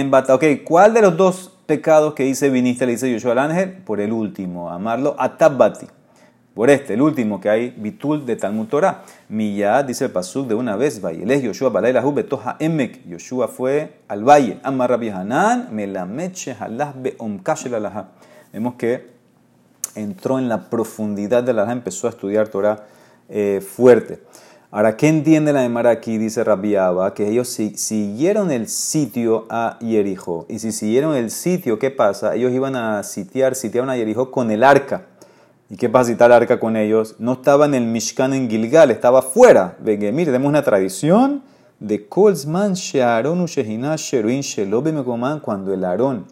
Bata. 0.09 0.35
Ok, 0.35 0.45
¿cuál 0.63 0.93
de 0.93 1.01
los 1.01 1.17
dos 1.17 1.51
pecados 1.65 2.13
que 2.13 2.23
dice 2.23 2.49
viniste, 2.49 2.85
le 2.85 2.93
dice 2.93 3.11
Yoshua 3.11 3.33
al 3.33 3.39
ángel, 3.39 3.73
por 3.83 3.99
el 3.99 4.13
último, 4.13 4.69
amarlo, 4.69 5.15
atabati. 5.19 5.87
Por 6.53 6.69
este, 6.69 6.93
el 6.93 7.01
último 7.01 7.41
que 7.41 7.49
hay, 7.49 7.73
bitul 7.75 8.25
de 8.25 8.37
Talmud 8.37 8.67
Torah. 8.67 9.03
Miyad, 9.27 9.83
dice 9.83 10.05
el 10.05 10.11
pasuk 10.11 10.47
de 10.47 10.55
una 10.55 10.77
vez, 10.77 11.01
es 11.03 11.43
Yoshua 11.43 11.69
balaylahu 11.69 12.13
betoja 12.13 12.55
emek. 12.59 13.05
Yoshua 13.05 13.49
fue 13.49 13.99
al 14.07 14.23
valle. 14.23 14.59
Amar 14.63 14.91
Rabbi 14.91 15.09
Hanan, 15.09 15.67
melameche 15.71 16.55
halah 16.57 16.93
beomkashel 16.95 17.75
alaha. 17.75 18.11
Vemos 18.53 18.75
que 18.75 19.14
entró 19.95 20.39
en 20.39 20.49
la 20.49 20.69
profundidad 20.69 21.43
de 21.43 21.53
la 21.53 21.63
alaha, 21.63 21.73
empezó 21.73 22.07
a 22.07 22.11
estudiar 22.11 22.47
Torah 22.49 22.85
eh, 23.29 23.61
fuerte. 23.65 24.21
Ahora, 24.71 24.97
¿qué 24.97 25.07
entiende 25.07 25.53
la 25.53 25.63
Emara 25.63 25.89
aquí? 25.89 26.17
Dice 26.17 26.43
Rabiaba, 26.43 27.13
que 27.13 27.29
ellos 27.29 27.47
siguieron 27.47 28.51
el 28.51 28.67
sitio 28.67 29.45
a 29.49 29.77
Jerijo. 29.79 30.45
Y 30.49 30.59
si 30.59 30.73
siguieron 30.73 31.15
el 31.15 31.31
sitio, 31.31 31.79
¿qué 31.79 31.91
pasa? 31.91 32.35
Ellos 32.35 32.51
iban 32.51 32.75
a 32.75 33.01
sitiar, 33.03 33.55
sitiaron 33.55 33.89
a 33.89 33.95
Jerijo 33.95 34.31
con 34.31 34.51
el 34.51 34.63
arca. 34.63 35.05
¿Y 35.69 35.77
qué 35.77 35.87
pasa 35.87 36.07
si 36.07 36.11
está 36.11 36.25
el 36.25 36.33
arca 36.33 36.59
con 36.59 36.75
ellos? 36.75 37.15
No 37.19 37.33
estaba 37.33 37.65
en 37.65 37.73
el 37.73 37.85
Mishkan 37.85 38.33
en 38.33 38.49
Gilgal, 38.49 38.91
estaba 38.91 39.21
fuera. 39.21 39.77
Venga, 39.79 40.11
mire, 40.11 40.25
tenemos 40.25 40.49
una 40.49 40.63
tradición 40.63 41.41
de 41.79 42.07
Kolzman 42.07 42.73
Shearon 42.73 43.45
Shehina 43.45 43.95
Sheruin 43.95 44.41
Shelobe 44.41 44.91
Mekoman, 44.91 45.39
cuando 45.39 45.73
el 45.73 45.85
Aarón 45.85 46.25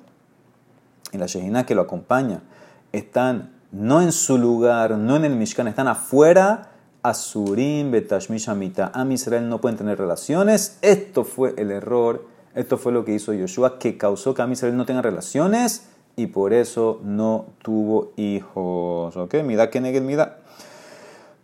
y 1.14 1.18
la 1.18 1.28
Shehina 1.28 1.66
que 1.66 1.76
lo 1.76 1.84
acompaña 1.84 2.42
están 2.92 3.53
no 3.74 4.02
en 4.02 4.12
su 4.12 4.38
lugar, 4.38 4.92
no 4.92 5.18
en 5.18 5.26
el 5.26 5.36
Mishkan, 5.36 5.68
están 5.68 5.88
afuera 5.88 6.70
Asurim 7.04 7.92
betashmish 7.92 8.48
amita. 8.48 8.90
Am 8.94 9.12
Israel 9.12 9.50
no 9.50 9.60
pueden 9.60 9.78
tener 9.78 9.98
relaciones. 9.98 10.78
Esto 10.82 11.26
fue 11.26 11.54
el 11.58 11.70
error. 11.72 12.26
Esto 12.56 12.78
fue 12.78 12.94
lo 12.94 13.04
que 13.04 13.14
hizo 13.14 13.34
Yoshua, 13.34 13.78
que 13.78 13.98
causó 13.98 14.34
que 14.34 14.42
Am 14.42 14.52
Israel 14.54 14.78
no 14.78 14.86
tenga 14.86 15.02
relaciones 15.02 15.90
y 16.16 16.28
por 16.28 16.54
eso 16.54 17.02
no 17.04 17.48
tuvo 17.62 18.14
hijos. 18.16 19.18
¿Ok? 19.18 19.36
Mira 19.44 19.70
que. 19.70 19.82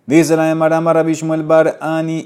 Dice 0.05 0.37
la 0.37 0.49
Emarama 0.49 0.93
Rabishmuel 0.93 1.43
Bar 1.43 1.77
Ani. 1.81 2.25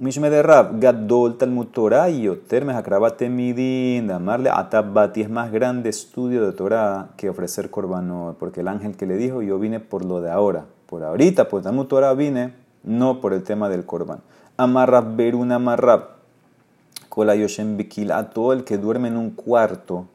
Mishme 0.00 0.30
de 0.30 0.42
Rab, 0.42 0.80
Gadol 0.80 1.36
Talmud 1.36 1.66
Torah 1.66 2.08
y 2.08 2.22
Yoter 2.22 2.64
Mehakrabate 2.64 3.28
Midin, 3.28 4.06
Damarle 4.06 4.48
Atabati 4.48 5.20
es 5.20 5.28
más 5.28 5.52
grande 5.52 5.90
estudio 5.90 6.42
de 6.46 6.52
Torah 6.52 7.10
que 7.18 7.28
ofrecer 7.28 7.68
Corbanot, 7.68 8.38
porque 8.38 8.62
el 8.62 8.68
ángel 8.68 8.96
que 8.96 9.04
le 9.04 9.18
dijo, 9.18 9.42
yo 9.42 9.58
vine 9.58 9.78
por 9.78 10.06
lo 10.06 10.22
de 10.22 10.30
ahora, 10.30 10.64
por 10.86 11.04
ahorita, 11.04 11.50
pues 11.50 11.64
Talmud 11.64 11.84
Torah 11.84 12.14
vine, 12.14 12.54
no 12.82 13.20
por 13.20 13.34
el 13.34 13.42
tema 13.42 13.68
del 13.68 13.84
Corban. 13.84 14.20
Amarrab 14.56 15.16
Berun 15.16 15.52
Amarrab, 15.52 16.04
Kola 17.10 17.36
Yoshem 17.36 17.76
Bikil, 17.76 18.10
a 18.10 18.30
todo 18.30 18.54
el 18.54 18.64
que 18.64 18.78
duerme 18.78 19.08
en 19.08 19.18
un 19.18 19.32
cuarto, 19.32 20.06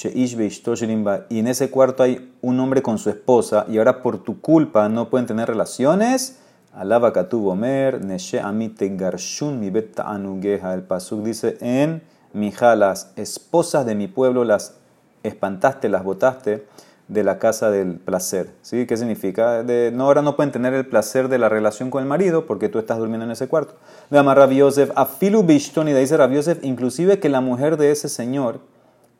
y 0.00 1.38
en 1.40 1.46
ese 1.48 1.70
cuarto 1.70 2.04
hay 2.04 2.32
un 2.40 2.60
hombre 2.60 2.82
con 2.82 2.98
su 2.98 3.10
esposa, 3.10 3.66
y 3.68 3.78
ahora 3.78 4.00
por 4.00 4.18
tu 4.18 4.40
culpa 4.40 4.88
no 4.88 5.10
pueden 5.10 5.26
tener 5.26 5.48
relaciones, 5.48 6.38
Alaba 6.76 7.12
Katuv 7.12 7.46
Omer, 7.46 8.04
Neshe 8.04 8.40
Amite 8.40 8.88
Garshun 8.96 9.60
mi 9.60 9.70
anugeja. 9.96 10.74
El 10.74 10.82
pasuk 10.82 11.22
dice 11.22 11.56
en 11.60 12.02
Mija, 12.32 12.74
las 12.74 13.12
esposas 13.14 13.86
de 13.86 13.94
mi 13.94 14.08
pueblo 14.08 14.42
las 14.42 14.74
espantaste, 15.22 15.88
las 15.88 16.02
botaste 16.02 16.66
de 17.06 17.22
la 17.22 17.38
casa 17.38 17.70
del 17.70 18.00
placer. 18.00 18.50
¿Sí? 18.62 18.86
¿Qué 18.86 18.96
significa? 18.96 19.62
De, 19.62 19.92
no, 19.94 20.06
ahora 20.06 20.20
no 20.20 20.34
pueden 20.34 20.50
tener 20.50 20.74
el 20.74 20.84
placer 20.84 21.28
de 21.28 21.38
la 21.38 21.48
relación 21.48 21.90
con 21.90 22.02
el 22.02 22.08
marido 22.08 22.44
porque 22.44 22.68
tú 22.68 22.80
estás 22.80 22.98
durmiendo 22.98 23.24
en 23.24 23.30
ese 23.30 23.46
cuarto. 23.46 23.74
Le 24.10 24.18
llama 24.18 24.34
Rabbi 24.34 24.56
Yosef, 24.56 24.90
Afilu 24.96 25.44
Bishtoni, 25.44 25.92
dice 25.92 26.16
Rabbi 26.16 26.34
Yosef, 26.34 26.64
inclusive 26.64 27.20
que 27.20 27.28
la 27.28 27.40
mujer 27.40 27.76
de 27.76 27.92
ese 27.92 28.08
señor 28.08 28.58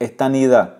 está 0.00 0.28
nida. 0.28 0.78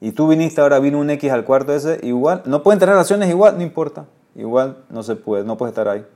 Y 0.00 0.10
tú 0.10 0.26
viniste, 0.26 0.60
ahora 0.60 0.80
vino 0.80 0.98
un 0.98 1.10
X 1.10 1.30
al 1.30 1.44
cuarto 1.44 1.72
ese, 1.72 2.00
igual, 2.02 2.42
no 2.44 2.64
pueden 2.64 2.80
tener 2.80 2.94
relaciones 2.94 3.30
igual, 3.30 3.56
no 3.56 3.62
importa. 3.62 4.06
Igual 4.38 4.78
no 4.88 5.02
se 5.02 5.16
puede, 5.16 5.44
no 5.44 5.56
puede 5.56 5.70
estar 5.70 5.88
ahí. 5.88 6.06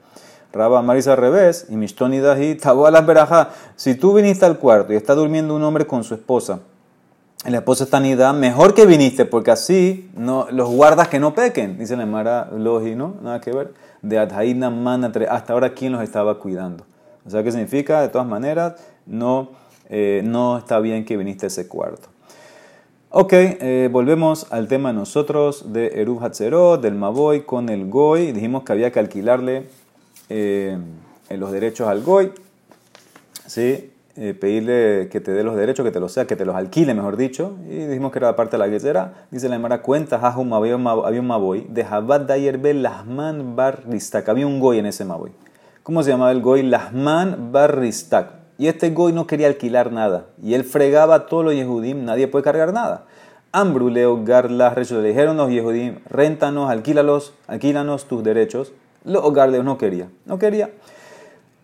Raba 0.52 0.81
Marisa 0.81 1.12
al 1.12 1.19
revés, 1.19 1.67
y 1.69 1.76
Mishtoni 1.76 2.21
Dahi, 2.21 2.57
las 2.57 3.07
Berajá. 3.07 3.50
Si 3.75 3.97
tú 3.97 4.14
viniste 4.14 4.47
al 4.47 4.59
cuarto 4.59 4.93
y 4.93 4.97
está 4.97 5.14
durmiendo 5.14 5.57
un 5.57 5.62
hombre 5.64 5.87
con 5.87 6.05
su 6.05 6.14
esposa, 6.14 6.61
y 7.45 7.50
la 7.50 7.59
esposa 7.59 7.83
está 7.85 7.99
nida, 7.99 8.33
mejor 8.33 8.75
que 8.75 8.87
viniste, 8.87 9.25
porque 9.25 9.50
así 9.50 10.09
no, 10.14 10.47
los 10.52 10.71
guardas 10.71 11.09
que 11.09 11.19
no 11.19 11.35
pequen, 11.35 11.76
dice 11.79 11.97
la 11.97 12.07
Mara 12.07 12.49
Logi, 12.57 12.95
¿no? 12.95 13.17
Nada 13.21 13.41
que 13.41 13.50
ver. 13.50 13.75
De 14.02 14.19
Adhaina 14.19 14.71
Manatre, 14.71 15.26
hasta 15.26 15.52
ahora, 15.52 15.75
¿quién 15.75 15.91
los 15.91 16.02
estaba 16.02 16.38
cuidando? 16.38 16.85
O 17.26 17.31
sea, 17.31 17.43
¿qué 17.43 17.50
significa? 17.50 18.00
De 18.00 18.09
todas 18.09 18.26
maneras, 18.29 18.75
no, 19.05 19.50
eh, 19.88 20.23
no 20.25 20.59
está 20.59 20.79
bien 20.79 21.05
que 21.05 21.17
viniste 21.17 21.47
a 21.47 21.49
ese 21.49 21.67
cuarto. 21.67 22.12
Ok, 23.14 23.35
eh, 23.35 23.90
volvemos 23.92 24.50
al 24.50 24.69
tema 24.69 24.95
nosotros 24.95 25.75
de 25.75 26.00
Eruv 26.00 26.25
Hatzerot, 26.25 26.81
del 26.81 26.95
Maboy 26.95 27.42
con 27.42 27.69
el 27.69 27.90
Goy. 27.90 28.33
Dijimos 28.33 28.62
que 28.62 28.73
había 28.73 28.90
que 28.90 29.00
alquilarle 29.00 29.69
eh, 30.31 30.78
los 31.28 31.52
derechos 31.52 31.88
al 31.88 32.02
Goy, 32.02 32.33
¿sí? 33.45 33.92
Eh, 34.16 34.33
pedirle 34.33 35.11
que 35.11 35.21
te 35.21 35.31
dé 35.31 35.45
los 35.45 35.57
derechos, 35.57 35.85
que 35.85 35.92
te 35.92 36.00
los 36.00 36.11
sea, 36.11 36.26
que 36.26 36.37
te 36.37 36.47
los 36.47 36.57
alquile, 36.57 36.95
mejor 36.95 37.19
dicho. 37.19 37.59
Y 37.69 37.85
dijimos 37.85 38.12
que 38.12 38.19
era 38.19 38.35
parte 38.35 38.52
de 38.52 38.61
la 38.61 38.69
guerrera. 38.69 39.26
Dice 39.31 39.50
la 39.50 39.57
Emara, 39.57 39.83
cuenta, 39.83 40.16
había 40.16 40.76
un 40.76 41.26
Maboy 41.26 41.66
de 41.69 41.85
Jabad 41.85 42.23
Dayer 42.23 42.59
Lahman 42.75 43.54
Bar 43.54 43.83
Ristak. 43.90 44.26
Había 44.31 44.47
un 44.47 44.59
Goy 44.59 44.78
en 44.78 44.87
ese 44.87 45.04
Maboy. 45.04 45.33
¿Cómo 45.83 46.02
se 46.02 46.12
llamaba 46.12 46.31
el 46.33 46.40
Goy? 46.40 46.62
Lahman 46.62 47.52
Bar 47.52 47.78
Ristak. 47.78 48.42
Y 48.62 48.69
este 48.69 48.90
goy 48.90 49.12
no 49.12 49.26
quería 49.26 49.49
alquilar 49.49 49.90
nada. 49.90 50.26
Y 50.40 50.54
él 50.54 50.62
fregaba 50.62 51.16
a 51.16 51.26
todos 51.26 51.45
los 51.45 51.52
Yehudim, 51.52 52.04
nadie 52.04 52.28
puede 52.28 52.45
cargar 52.45 52.73
nada. 52.73 53.07
Ambruleo 53.50 54.23
Garlas 54.23 54.88
le 54.88 55.02
dijeron 55.02 55.37
los 55.37 55.50
Yehudim, 55.50 55.99
réntanos, 56.09 56.71
alquílalos, 56.71 57.35
alquílanos 57.49 58.04
tus 58.04 58.23
derechos. 58.23 58.73
Los 59.02 59.35
Garleos 59.35 59.64
no 59.64 59.78
quería, 59.78 60.11
no 60.26 60.38
quería. 60.38 60.71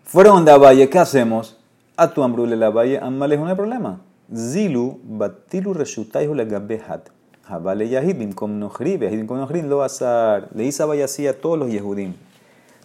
Fueron 0.03 0.43
de 0.43 0.57
Valle, 0.57 0.89
¿qué 0.89 0.99
hacemos? 0.99 1.55
A 1.95 2.09
tu 2.09 2.21
Ambrule 2.21 2.57
la 2.57 2.69
Valle, 2.69 2.99
Amales 2.99 3.39
no 3.39 3.47
hay 3.47 3.55
problema. 3.55 4.01
Zilu, 4.35 4.99
Batilu 5.01 5.73
Reshutaihu 5.73 6.35
le 6.35 6.43
Gabehat. 6.47 7.11
Habale 7.45 7.87
Yahidim, 7.87 8.33
com 8.33 8.51
Nohri, 8.51 8.99
Yahidim 8.99 9.25
com 9.25 9.37
Nohri, 9.37 9.61
lo 9.61 9.83
azar. 9.83 10.49
Le 10.53 10.65
hizo 10.65 10.91
así 10.91 11.27
a 11.27 11.39
todos 11.39 11.57
los 11.59 11.71
Yehudim 11.71 12.13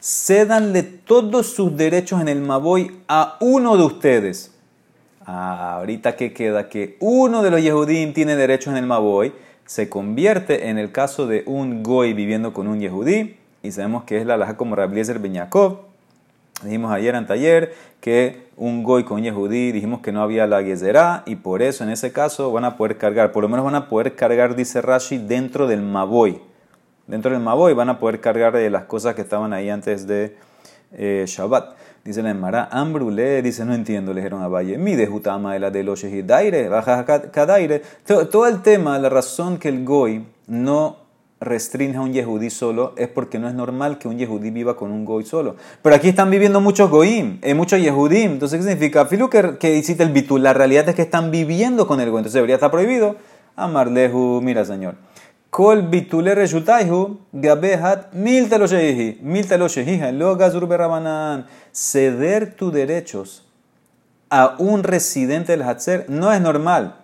cédanle 0.05 0.83
todos 0.83 1.55
sus 1.55 1.75
derechos 1.79 2.21
en 2.21 2.29
el 2.29 2.43
Maboy 2.43 2.95
a 3.09 3.39
uno 3.41 3.79
de 3.79 3.85
ustedes. 3.85 4.53
Ah, 5.25 5.77
ahorita 5.77 6.15
que 6.15 6.35
queda 6.35 6.69
que 6.69 6.99
uno 7.01 7.43
de 7.43 7.51
los 7.51 7.63
Yehudim 7.63 8.13
tiene 8.13 8.37
derechos 8.37 8.73
en 8.73 8.77
el 8.77 8.85
Maboy, 8.85 9.33
se 9.65 9.89
convierte 9.89 10.69
en 10.69 10.77
el 10.77 10.93
caso 10.93 11.27
de 11.27 11.43
un 11.47 11.83
Goy 11.83 12.13
viviendo 12.13 12.53
con 12.53 12.69
un 12.69 12.81
Yehudí, 12.81 13.37
y 13.63 13.73
sabemos 13.73 14.05
que 14.05 14.19
es 14.19 14.27
la 14.27 14.35
alhaja 14.35 14.59
como 14.59 14.77
Rabliezer 14.77 15.21
Ben 15.21 15.43
Dijimos 16.63 16.93
ayer 16.93 17.15
en 17.15 17.27
taller 17.27 17.75
que 18.03 18.43
un 18.59 18.83
goy 18.83 19.05
con 19.05 19.23
Yehudí, 19.23 19.73
dijimos 19.73 20.01
que 20.03 20.13
no 20.13 20.23
había 20.23 20.47
la 20.47 20.63
gezerá 20.63 21.23
y 21.25 21.37
por 21.37 21.63
eso 21.63 21.83
en 21.83 21.89
ese 21.89 22.13
caso 22.13 22.53
van 22.53 22.67
a 22.67 22.77
poder 22.77 22.99
cargar, 22.99 23.33
por 23.33 23.43
lo 23.43 23.49
menos 23.49 23.65
van 23.65 23.75
a 23.75 23.89
poder 23.89 24.15
cargar, 24.15 24.55
dice 24.55 24.83
Rashi, 24.83 25.17
dentro 25.17 25.67
del 25.67 25.81
Maboy. 25.81 26.43
Dentro 27.07 27.31
del 27.31 27.41
Maboy 27.41 27.75
van 27.75 27.91
a 27.91 27.99
poder 27.99 28.21
cargar 28.21 28.55
de 28.55 28.71
las 28.71 28.85
cosas 28.85 29.15
que 29.15 29.23
estaban 29.23 29.53
ahí 29.53 29.69
antes 29.69 30.07
de 30.07 30.37
eh, 30.93 31.25
Shabbat. 31.27 31.77
Dice 32.05 32.23
la 32.23 32.31
Emara, 32.31 32.69
Ambrule, 32.71 33.41
dice, 33.43 33.65
no 33.65 33.75
entiendo, 33.75 34.13
le 34.13 34.21
dijeron 34.21 34.43
a 34.43 34.49
Valle, 34.49 34.77
mi 34.77 34.95
de 34.95 35.07
Jutama 35.07 35.55
de 35.55 35.61
la 35.61 35.71
de 35.71 35.83
los 35.83 36.05
Daire, 36.25 36.69
baja 36.69 37.05
Kadaire. 37.05 37.83
Todo 38.07 38.47
el 38.47 38.61
tema, 38.61 38.99
la 38.99 39.09
razón 39.09 39.59
que 39.59 39.69
el 39.69 39.85
Goy 39.85 40.27
no 40.47 41.05
restringe 41.41 41.97
a 41.97 42.01
un 42.01 42.13
yehudí 42.13 42.51
solo 42.51 42.95
es 42.97 43.09
porque 43.09 43.39
no 43.39 43.49
es 43.49 43.55
normal 43.55 43.99
que 43.99 44.09
un 44.09 44.19
yehudí 44.19 44.51
viva 44.51 44.77
con 44.77 44.91
un 44.91 45.05
goy 45.05 45.25
solo. 45.25 45.57
Pero 45.83 45.95
aquí 45.95 46.09
están 46.09 46.31
viviendo 46.31 46.61
muchos 46.61 46.91
goyim, 46.91 47.39
eh, 47.43 47.55
muchos 47.55 47.81
yehudim. 47.81 48.33
Entonces, 48.33 48.59
¿qué 48.59 48.71
significa? 48.71 49.07
Filu 49.07 49.29
que, 49.29 49.59
que 49.59 49.77
hiciste 49.77 50.03
el 50.03 50.11
bitul, 50.11 50.43
la 50.43 50.53
realidad 50.53 50.89
es 50.89 50.95
que 50.95 51.03
están 51.03 51.31
viviendo 51.31 51.87
con 51.87 52.01
el 52.01 52.11
goy. 52.11 52.21
Entonces 52.21 52.35
debería 52.35 52.57
estar 52.57 52.71
prohibido. 52.71 53.17
Amarlehu, 53.57 54.41
mira 54.43 54.65
señor. 54.65 54.95
Kol 55.55 55.83
bitule 55.83 56.35
reshutaihu 56.35 57.19
gabehat 57.33 58.13
mil 58.13 58.49
teloshehi. 58.49 59.19
Mil 59.23 59.47
teloshehi. 59.47 60.01
Lo 60.19 60.35
gazur 60.37 60.67
berabanan. 60.67 61.47
Ceder 61.71 62.57
tus 62.57 62.73
derechos 62.73 63.45
a 64.31 64.57
un 64.59 64.83
residente 64.83 65.53
del 65.53 65.63
Hatzer 65.63 66.07
no 66.09 66.33
es 66.33 66.41
normal. 66.41 66.97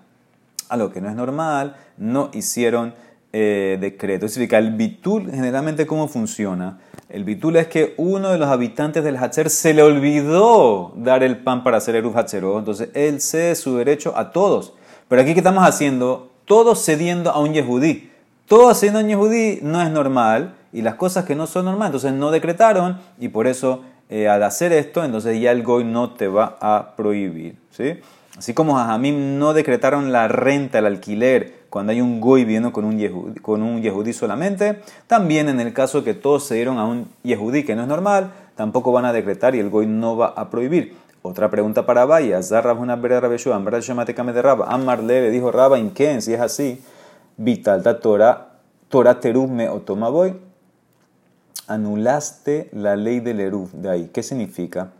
A 0.68 0.76
lo 0.76 0.90
que 0.90 1.00
no 1.00 1.08
es 1.08 1.14
normal, 1.14 1.76
no 1.96 2.30
hicieron 2.32 2.92
eh, 3.32 3.78
decreto. 3.80 4.26
Es 4.26 4.34
decir, 4.34 4.52
el 4.52 4.72
bitul, 4.72 5.30
generalmente, 5.30 5.86
¿cómo 5.86 6.08
funciona? 6.08 6.80
El 7.08 7.22
bitul 7.22 7.54
es 7.54 7.68
que 7.68 7.94
uno 7.98 8.30
de 8.30 8.38
los 8.38 8.48
habitantes 8.48 9.04
del 9.04 9.16
Hatzer 9.16 9.48
se 9.48 9.74
le 9.74 9.84
olvidó 9.84 10.92
dar 10.96 11.22
el 11.22 11.38
pan 11.38 11.62
para 11.62 11.76
hacer 11.76 11.94
Eruv 11.94 12.18
Hatzeró. 12.18 12.58
Entonces, 12.58 12.88
él 12.94 13.20
cede 13.20 13.54
su 13.54 13.76
derecho 13.76 14.12
a 14.16 14.32
todos. 14.32 14.72
Pero 15.06 15.22
aquí, 15.22 15.32
¿qué 15.32 15.38
estamos 15.38 15.62
haciendo? 15.62 16.30
Todos 16.46 16.84
cediendo 16.84 17.30
a 17.30 17.38
un 17.38 17.52
Yehudí. 17.52 18.09
Todo 18.50 18.74
cediendo 18.74 18.98
a 18.98 19.02
un 19.02 19.08
Yehudí 19.08 19.60
no 19.62 19.80
es 19.80 19.90
normal. 19.90 20.56
Y 20.72 20.82
las 20.82 20.96
cosas 20.96 21.24
que 21.24 21.36
no 21.36 21.46
son 21.46 21.66
normales, 21.66 21.94
entonces 21.94 22.18
no 22.18 22.32
decretaron. 22.32 22.98
Y 23.20 23.28
por 23.28 23.46
eso, 23.46 23.82
eh, 24.08 24.26
al 24.26 24.42
hacer 24.42 24.72
esto, 24.72 25.04
entonces 25.04 25.40
ya 25.40 25.52
el 25.52 25.62
Goy 25.62 25.84
no 25.84 26.14
te 26.14 26.26
va 26.26 26.58
a 26.60 26.96
prohibir. 26.96 27.54
¿sí? 27.70 28.00
Así 28.36 28.52
como 28.52 28.74
Jajamim 28.74 29.38
no 29.38 29.54
decretaron 29.54 30.10
la 30.10 30.26
renta, 30.26 30.80
el 30.80 30.86
alquiler, 30.86 31.60
cuando 31.70 31.92
hay 31.92 32.00
un 32.00 32.20
goy 32.20 32.42
viviendo 32.44 32.72
con 32.72 32.86
un, 32.86 32.98
yehudí, 33.82 34.12
solamente, 34.12 34.80
también 35.06 35.48
en 35.48 35.60
el 35.60 35.72
caso 35.72 36.02
que 36.02 36.14
todos 36.14 36.44
se 36.44 36.56
dieron 36.56 36.78
a 36.78 36.86
un 36.86 37.06
yehudí, 37.22 37.62
que 37.62 37.76
no 37.76 37.82
es 37.82 37.88
normal, 37.88 38.32
tampoco 38.56 38.90
van 38.90 39.04
a 39.04 39.12
decretar 39.12 39.54
y 39.54 39.60
el 39.60 39.70
goy 39.70 39.86
no 39.86 40.16
va 40.16 40.34
a 40.36 40.50
prohibir. 40.50 40.96
Otra 41.22 41.52
pregunta 41.52 41.86
para 41.86 42.04
Vaya, 42.04 42.42
Zarrab 42.42 42.80
una 42.80 42.96
verdad 42.96 43.54
en 43.56 43.64
verdad 43.64 43.80
de 44.34 44.42
Raba, 44.42 44.66
Amarle 44.70 45.20
le 45.20 45.30
dijo 45.30 45.52
Raba, 45.52 45.78
¿en? 45.78 46.20
Si 46.20 46.34
es 46.34 46.40
así, 46.40 46.80
Vital 47.36 47.82
Torah, 48.00 48.48
Torah 48.88 49.20
Terub 49.20 49.50
me 49.50 49.68
otoma 49.68 50.08
voy, 50.08 50.36
anulaste 51.66 52.68
la 52.72 52.96
ley 52.96 53.20
del 53.20 53.40
Eruv, 53.40 53.70
de 53.72 53.90
ahí. 53.90 54.10
¿Qué 54.12 54.22
significa? 54.22 54.92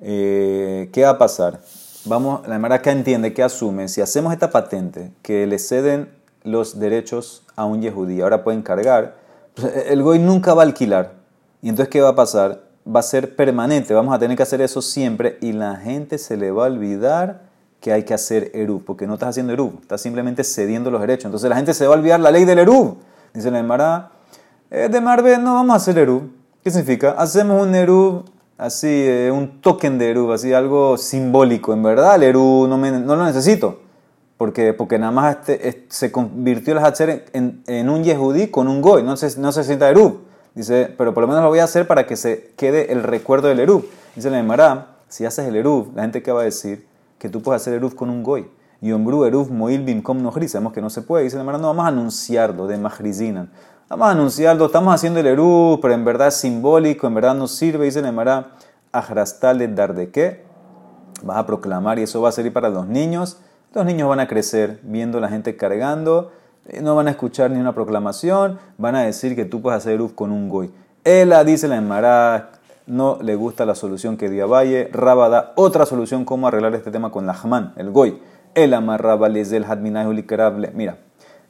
Eh, 0.00 0.88
¿Qué 0.92 1.02
va 1.02 1.10
a 1.10 1.18
pasar? 1.18 1.60
vamos, 2.06 2.46
la 2.46 2.56
acá 2.74 2.92
entiende 2.92 3.34
que 3.34 3.42
asume, 3.42 3.88
si 3.88 4.00
hacemos 4.00 4.32
esta 4.32 4.50
patente, 4.50 5.12
que 5.22 5.46
le 5.46 5.58
ceden 5.58 6.08
los 6.44 6.78
derechos 6.78 7.42
a 7.56 7.64
un 7.64 7.82
yehudí, 7.82 8.20
ahora 8.20 8.44
pueden 8.44 8.62
cargar, 8.62 9.16
pues, 9.54 9.86
el 9.88 10.02
goy 10.02 10.18
nunca 10.18 10.54
va 10.54 10.62
a 10.62 10.66
alquilar. 10.66 11.12
Y 11.62 11.68
entonces, 11.68 11.90
¿qué 11.90 12.00
va 12.00 12.10
a 12.10 12.14
pasar? 12.14 12.62
Va 12.86 13.00
a 13.00 13.02
ser 13.02 13.34
permanente, 13.34 13.92
vamos 13.94 14.14
a 14.14 14.18
tener 14.18 14.36
que 14.36 14.42
hacer 14.42 14.60
eso 14.60 14.80
siempre 14.80 15.38
y 15.40 15.52
la 15.52 15.76
gente 15.76 16.18
se 16.18 16.36
le 16.36 16.50
va 16.52 16.66
a 16.66 16.70
olvidar 16.70 17.45
que 17.86 17.92
hay 17.92 18.02
que 18.02 18.14
hacer 18.14 18.50
Eruv, 18.52 18.82
porque 18.84 19.06
no 19.06 19.14
estás 19.14 19.28
haciendo 19.28 19.52
Eruv, 19.52 19.74
estás 19.80 20.00
simplemente 20.00 20.42
cediendo 20.42 20.90
los 20.90 21.00
derechos. 21.00 21.26
Entonces 21.26 21.48
la 21.48 21.54
gente 21.54 21.72
se 21.72 21.86
va 21.86 21.94
a 21.94 21.96
olvidar 21.96 22.18
la 22.18 22.32
ley 22.32 22.44
del 22.44 22.58
Eruv. 22.58 22.96
Dice 23.32 23.48
la 23.48 23.60
Emara, 23.60 24.10
eh, 24.72 24.88
de 24.90 25.00
Marbe 25.00 25.38
no 25.38 25.54
vamos 25.54 25.74
a 25.74 25.76
hacer 25.76 25.96
Eruv. 25.96 26.22
¿Qué 26.64 26.72
significa? 26.72 27.12
Hacemos 27.12 27.64
un 27.64 27.72
Eruv 27.76 28.24
así, 28.58 28.88
eh, 28.90 29.30
un 29.30 29.60
token 29.60 29.98
de 29.98 30.10
Eru, 30.10 30.32
así 30.32 30.52
algo 30.52 30.98
simbólico. 30.98 31.72
En 31.72 31.84
verdad, 31.84 32.16
el 32.16 32.24
Eru 32.24 32.66
no, 32.68 32.76
no 32.76 33.14
lo 33.14 33.24
necesito, 33.24 33.78
porque, 34.36 34.72
porque 34.72 34.98
nada 34.98 35.12
más 35.12 35.36
este, 35.36 35.86
se 35.88 36.10
convirtió 36.10 36.72
el 36.72 36.84
Hatzer 36.84 37.26
en, 37.34 37.62
en, 37.68 37.88
un 37.88 38.02
Yehudí 38.02 38.48
con 38.48 38.66
un 38.66 38.82
Goy, 38.82 39.04
no 39.04 39.16
se, 39.16 39.38
no 39.38 39.52
se 39.52 39.62
sienta 39.62 39.88
Eru. 39.88 40.22
Dice, 40.56 40.92
pero 40.98 41.14
por 41.14 41.20
lo 41.20 41.28
menos 41.28 41.44
lo 41.44 41.50
voy 41.50 41.60
a 41.60 41.64
hacer 41.64 41.86
para 41.86 42.04
que 42.04 42.16
se 42.16 42.50
quede 42.56 42.90
el 42.90 43.04
recuerdo 43.04 43.46
del 43.46 43.60
Eru. 43.60 43.86
Dice 44.16 44.28
la 44.28 44.40
Emara, 44.40 44.96
si 45.08 45.24
haces 45.24 45.46
el 45.46 45.54
Eru, 45.54 45.92
la 45.94 46.02
gente 46.02 46.20
que 46.20 46.32
va 46.32 46.40
a 46.40 46.44
decir 46.44 46.85
que 47.18 47.28
tú 47.28 47.42
puedes 47.42 47.62
hacer 47.62 47.74
Eru 47.74 47.94
con 47.94 48.10
un 48.10 48.22
Goy. 48.22 48.50
Y 48.80 48.92
Ombru 48.92 49.24
Eruv 49.24 49.50
Moil 49.50 49.82
Bimkom 49.82 50.22
Nohri, 50.22 50.48
sabemos 50.48 50.72
que 50.72 50.80
no 50.80 50.90
se 50.90 51.02
puede. 51.02 51.24
Dice 51.24 51.36
la 51.36 51.44
no, 51.44 51.68
vamos 51.68 51.84
a 51.84 51.88
anunciarlo 51.88 52.66
de 52.66 52.76
Mahrizinan. 52.76 53.50
Vamos 53.88 54.08
a 54.08 54.10
anunciarlo, 54.10 54.66
estamos 54.66 54.94
haciendo 54.94 55.20
el 55.20 55.26
Eru, 55.26 55.78
pero 55.80 55.94
en 55.94 56.04
verdad 56.04 56.28
es 56.28 56.34
simbólico, 56.34 57.06
en 57.06 57.14
verdad 57.14 57.34
no 57.34 57.46
sirve. 57.46 57.86
Dice 57.86 58.00
el 58.00 58.06
Emara, 58.06 58.52
Ajrastale 58.92 59.68
dar 59.68 59.94
de 59.94 60.10
qué. 60.10 60.44
Vas 61.22 61.38
a 61.38 61.46
proclamar 61.46 61.98
y 61.98 62.02
eso 62.02 62.20
va 62.20 62.28
a 62.28 62.32
servir 62.32 62.52
para 62.52 62.68
los 62.68 62.86
niños. 62.86 63.38
Los 63.72 63.84
niños 63.84 64.08
van 64.08 64.20
a 64.20 64.26
crecer 64.26 64.80
viendo 64.82 65.18
a 65.18 65.20
la 65.20 65.28
gente 65.28 65.56
cargando, 65.56 66.32
eh, 66.66 66.80
no 66.80 66.94
van 66.94 67.08
a 67.08 67.10
escuchar 67.10 67.50
ni 67.50 67.60
una 67.60 67.74
proclamación, 67.74 68.58
van 68.78 68.94
a 68.94 69.02
decir 69.02 69.36
que 69.36 69.44
tú 69.44 69.60
puedes 69.60 69.76
hacer 69.78 69.94
Eruf 69.94 70.14
con 70.14 70.32
un 70.32 70.48
goy. 70.48 70.72
Ella 71.04 71.44
dice 71.44 71.68
la 71.68 71.76
Emara, 71.76 72.52
no 72.86 73.18
le 73.20 73.34
gusta 73.34 73.66
la 73.66 73.74
solución 73.74 74.16
que 74.16 74.30
dio 74.30 74.48
Valle. 74.48 74.88
Raba 74.92 75.28
da 75.28 75.52
otra 75.56 75.86
solución 75.86 76.24
cómo 76.24 76.48
arreglar 76.48 76.74
este 76.74 76.90
tema 76.90 77.10
con 77.10 77.26
Lahman, 77.26 77.72
el 77.76 77.90
goy. 77.90 78.18
El 78.54 78.72
amarraba 78.74 79.28
les 79.28 79.50
del 79.50 79.66
Mira, 80.74 80.98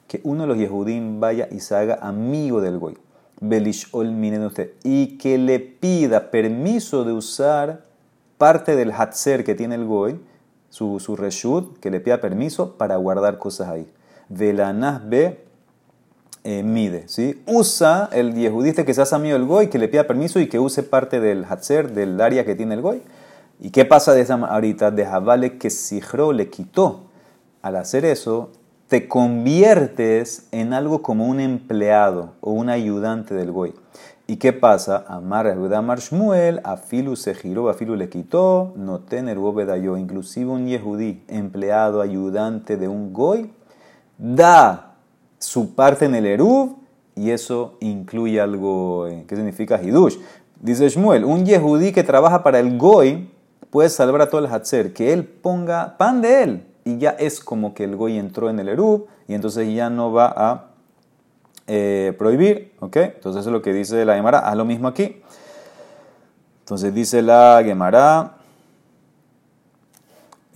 que 0.08 0.20
uno 0.24 0.42
de 0.42 0.48
los 0.48 0.58
Yehudim 0.58 1.20
vaya 1.20 1.48
y 1.50 1.60
se 1.60 1.76
haga 1.76 1.98
amigo 2.00 2.60
del 2.60 2.78
goy. 2.78 2.98
Belishol 3.40 4.08
usted 4.46 4.72
y 4.82 5.18
que 5.18 5.36
le 5.38 5.60
pida 5.60 6.30
permiso 6.30 7.04
de 7.04 7.12
usar 7.12 7.82
parte 8.38 8.76
del 8.76 8.92
Hatzer 8.92 9.44
que 9.44 9.54
tiene 9.54 9.74
el 9.74 9.84
Goy, 9.84 10.20
su, 10.70 11.00
su 11.00 11.16
reshut, 11.16 11.78
que 11.78 11.90
le 11.90 12.00
pida 12.00 12.20
permiso 12.20 12.76
para 12.76 12.96
guardar 12.96 13.38
cosas 13.38 13.68
ahí. 13.68 13.90
Velanah 14.28 15.02
be 15.04 15.45
eh, 16.48 16.62
mide, 16.62 17.08
¿sí? 17.08 17.42
Usa 17.44 18.08
el 18.12 18.34
yehudiste 18.34 18.84
que 18.84 18.94
se 18.94 19.02
hace 19.02 19.16
amigo 19.16 19.36
del 19.36 19.46
Goy, 19.46 19.66
que 19.66 19.80
le 19.80 19.88
pida 19.88 20.06
permiso 20.06 20.38
y 20.38 20.48
que 20.48 20.60
use 20.60 20.84
parte 20.84 21.18
del 21.18 21.44
Hatzer, 21.44 21.90
del 21.90 22.20
área 22.20 22.44
que 22.44 22.54
tiene 22.54 22.76
el 22.76 22.82
Goy. 22.82 23.02
¿Y 23.58 23.70
qué 23.70 23.84
pasa 23.84 24.14
de 24.14 24.20
esa 24.20 24.34
ahorita? 24.34 24.92
De 24.92 25.04
Javale 25.04 25.58
que 25.58 25.70
Sijro 25.70 26.32
le 26.32 26.48
quitó. 26.48 27.06
Al 27.62 27.74
hacer 27.74 28.04
eso, 28.04 28.52
te 28.86 29.08
conviertes 29.08 30.46
en 30.52 30.72
algo 30.72 31.02
como 31.02 31.26
un 31.26 31.40
empleado 31.40 32.34
o 32.40 32.52
un 32.52 32.68
ayudante 32.70 33.34
del 33.34 33.50
goy. 33.50 33.74
¿Y 34.28 34.36
qué 34.36 34.52
pasa? 34.52 35.04
Amar 35.08 35.48
Amar 35.48 35.98
Shmuel, 35.98 36.60
Afilu 36.62 37.16
se 37.16 37.34
giró, 37.34 37.68
Afilu 37.68 37.96
le 37.96 38.08
quitó, 38.08 38.72
no 38.76 39.00
tener 39.00 39.38
yo, 39.82 39.96
inclusive 39.96 40.50
un 40.50 40.68
yehudí, 40.68 41.24
empleado, 41.26 42.00
ayudante 42.00 42.76
de 42.76 42.86
un 42.86 43.12
goy, 43.12 43.50
da 44.16 44.85
su 45.38 45.74
parte 45.74 46.04
en 46.04 46.14
el 46.14 46.26
eruv 46.26 46.76
y 47.14 47.30
eso 47.30 47.76
incluye 47.80 48.40
algo, 48.40 49.06
¿qué 49.26 49.36
significa 49.36 49.82
hidush? 49.82 50.16
Dice 50.60 50.88
Shmuel, 50.88 51.24
un 51.24 51.44
yehudí 51.44 51.92
que 51.92 52.02
trabaja 52.02 52.42
para 52.42 52.58
el 52.58 52.76
goy 52.78 53.28
puede 53.70 53.88
salvar 53.88 54.22
a 54.22 54.30
todo 54.30 54.40
el 54.44 54.52
hatzer, 54.52 54.92
que 54.92 55.12
él 55.12 55.24
ponga 55.24 55.96
pan 55.98 56.22
de 56.22 56.42
él 56.42 56.66
y 56.84 56.98
ya 56.98 57.10
es 57.10 57.40
como 57.40 57.74
que 57.74 57.84
el 57.84 57.96
goy 57.96 58.16
entró 58.16 58.48
en 58.48 58.60
el 58.60 58.68
Erub 58.68 59.08
y 59.26 59.34
entonces 59.34 59.74
ya 59.74 59.90
no 59.90 60.12
va 60.12 60.32
a 60.36 60.64
eh, 61.66 62.14
prohibir, 62.16 62.72
¿ok? 62.78 62.96
Entonces 62.96 63.40
eso 63.40 63.50
es 63.50 63.52
lo 63.52 63.60
que 63.60 63.72
dice 63.72 64.04
la 64.04 64.14
Gemara, 64.14 64.38
haz 64.38 64.56
lo 64.56 64.64
mismo 64.64 64.86
aquí. 64.86 65.20
Entonces 66.60 66.94
dice 66.94 67.22
la 67.22 67.60
Gemara, 67.64 68.36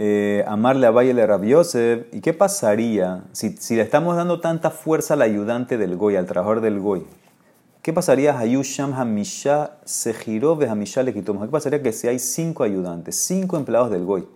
eh, 0.02 0.44
amarle 0.46 0.86
a 0.86 0.90
Valle 0.90 1.26
Rabiosef, 1.26 2.06
¿y 2.10 2.22
qué 2.22 2.32
pasaría 2.32 3.24
si, 3.32 3.50
si, 3.58 3.76
le 3.76 3.82
estamos 3.82 4.16
dando 4.16 4.40
tanta 4.40 4.70
fuerza 4.70 5.12
al 5.12 5.20
ayudante 5.20 5.76
del 5.76 5.96
goy, 5.96 6.16
al 6.16 6.24
trabajador 6.24 6.62
del 6.62 6.80
goy? 6.80 7.04
¿Qué 7.82 7.92
pasaría 7.92 8.38
Hayusham 8.38 8.94
Hamisha 8.94 9.72
Sejirov 9.84 10.62
Hamisha 10.64 11.02
le 11.02 11.12
¿Qué 11.12 11.22
pasaría 11.50 11.82
que 11.82 11.92
si 11.92 12.08
hay 12.08 12.18
cinco 12.18 12.62
ayudantes, 12.62 13.16
cinco 13.16 13.58
empleados 13.58 13.90
del 13.90 14.06
goy? 14.06 14.26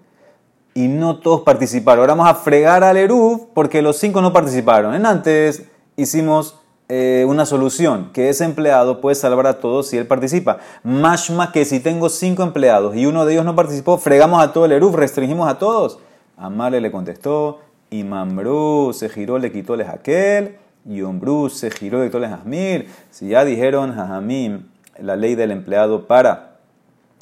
y 0.75 0.89
no 0.89 1.21
todos 1.21 1.43
participaron. 1.43 2.01
Ahora 2.01 2.15
vamos 2.15 2.29
a 2.29 2.35
fregar 2.35 2.83
al 2.83 2.97
Eruv 2.97 3.49
porque 3.55 3.81
los 3.81 3.97
cinco 3.97 4.21
no 4.21 4.33
participaron. 4.33 4.95
En 4.95 5.07
antes 5.07 5.63
hicimos 5.97 6.61
eh, 6.97 7.25
una 7.25 7.45
solución, 7.45 8.11
que 8.13 8.29
ese 8.29 8.45
empleado 8.45 9.01
puede 9.01 9.17
salvar 9.17 9.49
a 9.49 9.59
todos 9.59 9.89
si 9.89 9.99
él 9.99 10.07
participa. 10.07 10.59
Más 10.85 11.29
que 11.53 11.65
si 11.65 11.81
tengo 11.81 12.09
cinco 12.09 12.45
empleados 12.45 12.95
y 12.95 13.05
uno 13.07 13.27
de 13.27 13.33
ellos 13.33 13.45
no 13.45 13.57
participó, 13.57 13.99
fregamos 13.99 14.41
a 14.41 14.53
todo 14.53 14.67
el 14.67 14.71
Eruv, 14.71 14.95
restringimos 14.95 15.49
a 15.49 15.59
todos. 15.59 15.99
Amale 16.37 16.81
le 16.81 16.93
contestó, 16.93 17.59
y 17.91 18.05
Mambrú 18.05 18.93
se 18.95 19.09
giró, 19.09 19.41
le 19.41 19.51
quitó 19.51 19.75
el 19.75 19.81
aquel, 19.81 20.57
y 20.89 21.03
Ombrú 21.03 21.51
se 21.51 21.73
giró, 21.73 21.99
le 21.99 22.07
quitó 22.07 22.19
el 22.19 22.29
Jazmir. 22.31 22.89
Si 23.11 23.27
ya 23.31 23.45
dijeron 23.45 23.93
Jajamim 23.93 24.69
la 25.01 25.17
ley 25.17 25.35
del 25.35 25.51
empleado 25.51 26.07
para 26.07 26.59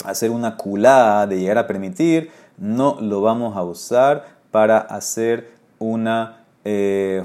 hacer 0.05 0.29
una 0.29 0.59
culá, 0.59 1.27
de 1.27 1.39
llegar 1.39 1.57
a 1.57 1.67
permitir, 1.67 2.31
no 2.59 2.99
lo 3.01 3.23
vamos 3.23 3.57
a 3.57 3.63
usar 3.63 4.27
para 4.51 4.77
hacer 4.77 5.53
una 5.79 6.42
eh. 6.65 7.23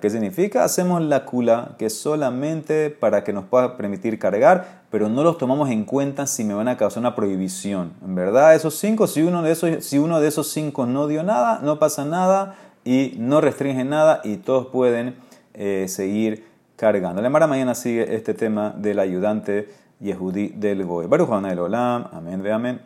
¿Qué 0.00 0.10
significa? 0.10 0.64
Hacemos 0.64 1.02
la 1.02 1.24
kula, 1.24 1.74
que 1.78 1.90
solamente 1.90 2.90
para 2.90 3.24
que 3.24 3.32
nos 3.32 3.44
pueda 3.44 3.76
permitir 3.76 4.18
cargar, 4.18 4.82
pero 4.90 5.08
no 5.08 5.22
los 5.22 5.38
tomamos 5.38 5.70
en 5.70 5.84
cuenta 5.84 6.26
si 6.26 6.44
me 6.44 6.54
van 6.54 6.68
a 6.68 6.76
causar 6.76 7.00
una 7.00 7.14
prohibición. 7.14 7.92
En 8.04 8.14
verdad, 8.14 8.54
esos 8.54 8.74
cinco, 8.78 9.06
si 9.06 9.22
uno 9.22 9.42
de 9.42 9.52
esos, 9.52 9.84
si 9.84 9.98
uno 9.98 10.20
de 10.20 10.28
esos 10.28 10.50
cinco 10.50 10.86
no 10.86 11.06
dio 11.06 11.22
nada, 11.22 11.60
no 11.62 11.78
pasa 11.78 12.04
nada 12.04 12.56
y 12.84 13.14
no 13.18 13.40
restringe 13.40 13.84
nada 13.84 14.20
y 14.24 14.36
todos 14.36 14.66
pueden 14.66 15.16
eh, 15.54 15.86
seguir 15.88 16.44
cargando. 16.76 17.22
La 17.22 17.30
Mara 17.30 17.46
mañana 17.46 17.74
sigue 17.74 18.14
este 18.14 18.34
tema 18.34 18.74
del 18.76 18.98
ayudante 18.98 19.68
Yehudi 20.00 20.48
del 20.48 20.84
Goy. 20.84 21.06
Baruch 21.06 21.30
Olam, 21.30 22.04
amén, 22.12 22.42
ve 22.42 22.52
amén. 22.52 22.74